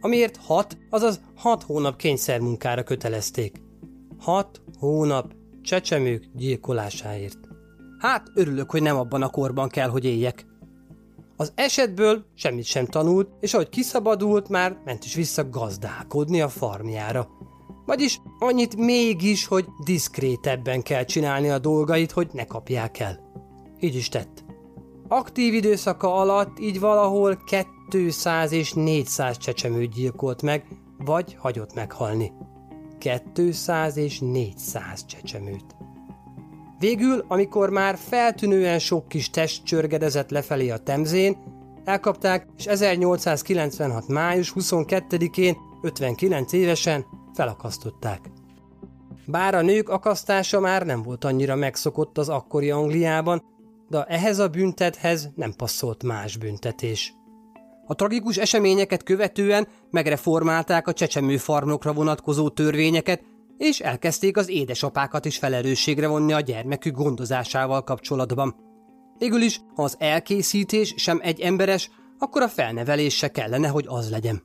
Amiért 0.00 0.36
hat, 0.36 0.76
azaz 0.90 1.20
hat 1.36 1.62
hónap 1.62 1.96
kényszermunkára 1.96 2.82
kötelezték. 2.82 3.56
Hat 4.18 4.60
hónap 4.78 5.32
csecsemők 5.62 6.24
gyilkolásáért. 6.34 7.38
Hát 7.98 8.26
örülök, 8.34 8.70
hogy 8.70 8.82
nem 8.82 8.96
abban 8.96 9.22
a 9.22 9.30
korban 9.30 9.68
kell, 9.68 9.88
hogy 9.88 10.04
éljek. 10.04 10.46
Az 11.42 11.52
esetből 11.54 12.24
semmit 12.34 12.64
sem 12.64 12.86
tanult, 12.86 13.28
és 13.40 13.54
ahogy 13.54 13.68
kiszabadult, 13.68 14.48
már 14.48 14.76
ment 14.84 15.04
is 15.04 15.14
vissza 15.14 15.48
gazdálkodni 15.48 16.40
a 16.40 16.48
farmjára. 16.48 17.28
Vagyis 17.86 18.20
annyit 18.38 18.76
mégis, 18.76 19.46
hogy 19.46 19.66
diszkrétebben 19.84 20.82
kell 20.82 21.04
csinálni 21.04 21.48
a 21.48 21.58
dolgait, 21.58 22.10
hogy 22.10 22.28
ne 22.32 22.44
kapják 22.44 22.98
el. 22.98 23.18
Így 23.80 23.94
is 23.94 24.08
tett. 24.08 24.44
Aktív 25.08 25.54
időszaka 25.54 26.14
alatt 26.14 26.58
így 26.60 26.80
valahol 26.80 27.42
200 27.88 28.52
és 28.52 28.72
400 28.72 29.36
csecsemőt 29.36 29.94
gyilkolt 29.94 30.42
meg, 30.42 30.66
vagy 30.98 31.36
hagyott 31.38 31.74
meghalni. 31.74 32.32
200 33.34 33.96
és 33.96 34.18
400 34.18 35.06
csecsemőt. 35.06 35.76
Végül, 36.82 37.24
amikor 37.28 37.70
már 37.70 37.96
feltűnően 37.96 38.78
sok 38.78 39.08
kis 39.08 39.30
test 39.30 39.64
csörgedezett 39.64 40.30
lefelé 40.30 40.70
a 40.70 40.78
temzén, 40.78 41.36
elkapták, 41.84 42.46
és 42.56 42.66
1896. 42.66 44.08
május 44.08 44.52
22-én, 44.54 45.56
59 45.82 46.52
évesen 46.52 47.06
felakasztották. 47.34 48.20
Bár 49.26 49.54
a 49.54 49.62
nők 49.62 49.88
akasztása 49.88 50.60
már 50.60 50.86
nem 50.86 51.02
volt 51.02 51.24
annyira 51.24 51.54
megszokott 51.54 52.18
az 52.18 52.28
akkori 52.28 52.70
Angliában, 52.70 53.42
de 53.88 54.02
ehhez 54.02 54.38
a 54.38 54.48
büntethez 54.48 55.30
nem 55.34 55.52
passzolt 55.56 56.02
más 56.02 56.36
büntetés. 56.36 57.14
A 57.86 57.94
tragikus 57.94 58.36
eseményeket 58.36 59.02
követően 59.02 59.68
megreformálták 59.90 60.88
a 60.88 60.92
csecsemő 60.92 61.36
farmokra 61.36 61.92
vonatkozó 61.92 62.48
törvényeket, 62.48 63.22
és 63.58 63.80
elkezdték 63.80 64.36
az 64.36 64.48
édesapákat 64.48 65.24
is 65.24 65.38
felelősségre 65.38 66.06
vonni 66.06 66.32
a 66.32 66.40
gyermekük 66.40 66.94
gondozásával 66.94 67.84
kapcsolatban. 67.84 68.54
Végül 69.18 69.40
is, 69.40 69.60
ha 69.74 69.82
az 69.82 69.96
elkészítés 69.98 70.94
sem 70.96 71.20
egy 71.22 71.40
emberes, 71.40 71.90
akkor 72.18 72.42
a 72.42 72.48
felnevelés 72.48 73.16
se 73.16 73.30
kellene, 73.30 73.68
hogy 73.68 73.84
az 73.88 74.10
legyen. 74.10 74.42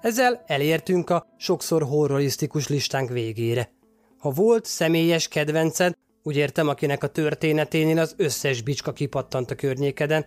Ezzel 0.00 0.42
elértünk 0.46 1.10
a 1.10 1.26
sokszor 1.36 1.82
horrorisztikus 1.82 2.68
listánk 2.68 3.10
végére. 3.10 3.70
Ha 4.18 4.30
volt 4.30 4.64
személyes 4.64 5.28
kedvenced, 5.28 5.94
úgy 6.22 6.36
értem, 6.36 6.68
akinek 6.68 7.02
a 7.02 7.08
történeténél 7.08 7.98
az 7.98 8.14
összes 8.16 8.62
bicska 8.62 8.92
kipattant 8.92 9.50
a 9.50 9.54
környékeden, 9.54 10.26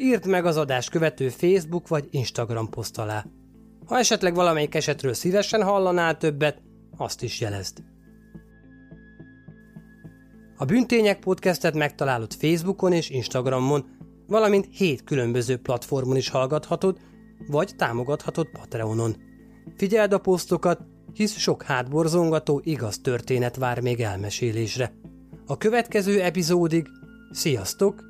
írd 0.00 0.26
meg 0.26 0.46
az 0.46 0.56
adás 0.56 0.88
követő 0.88 1.28
Facebook 1.28 1.88
vagy 1.88 2.08
Instagram 2.10 2.68
poszt 2.68 2.98
alá. 2.98 3.24
Ha 3.86 3.98
esetleg 3.98 4.34
valamelyik 4.34 4.74
esetről 4.74 5.14
szívesen 5.14 5.62
hallanál 5.62 6.16
többet, 6.16 6.62
azt 6.96 7.22
is 7.22 7.40
jelezd. 7.40 7.82
A 10.56 10.64
Bűntények 10.64 11.18
podcastet 11.18 11.74
megtalálod 11.74 12.32
Facebookon 12.32 12.92
és 12.92 13.10
Instagramon, 13.10 13.84
valamint 14.26 14.66
hét 14.70 15.04
különböző 15.04 15.56
platformon 15.56 16.16
is 16.16 16.28
hallgathatod, 16.28 16.98
vagy 17.46 17.72
támogathatod 17.76 18.48
Patreonon. 18.50 19.16
Figyeld 19.76 20.12
a 20.12 20.18
posztokat, 20.18 20.80
hisz 21.12 21.36
sok 21.36 21.62
hátborzongató 21.62 22.60
igaz 22.64 22.98
történet 22.98 23.56
vár 23.56 23.80
még 23.80 24.00
elmesélésre. 24.00 24.92
A 25.46 25.56
következő 25.56 26.20
epizódig 26.20 26.86
sziasztok! 27.30 28.09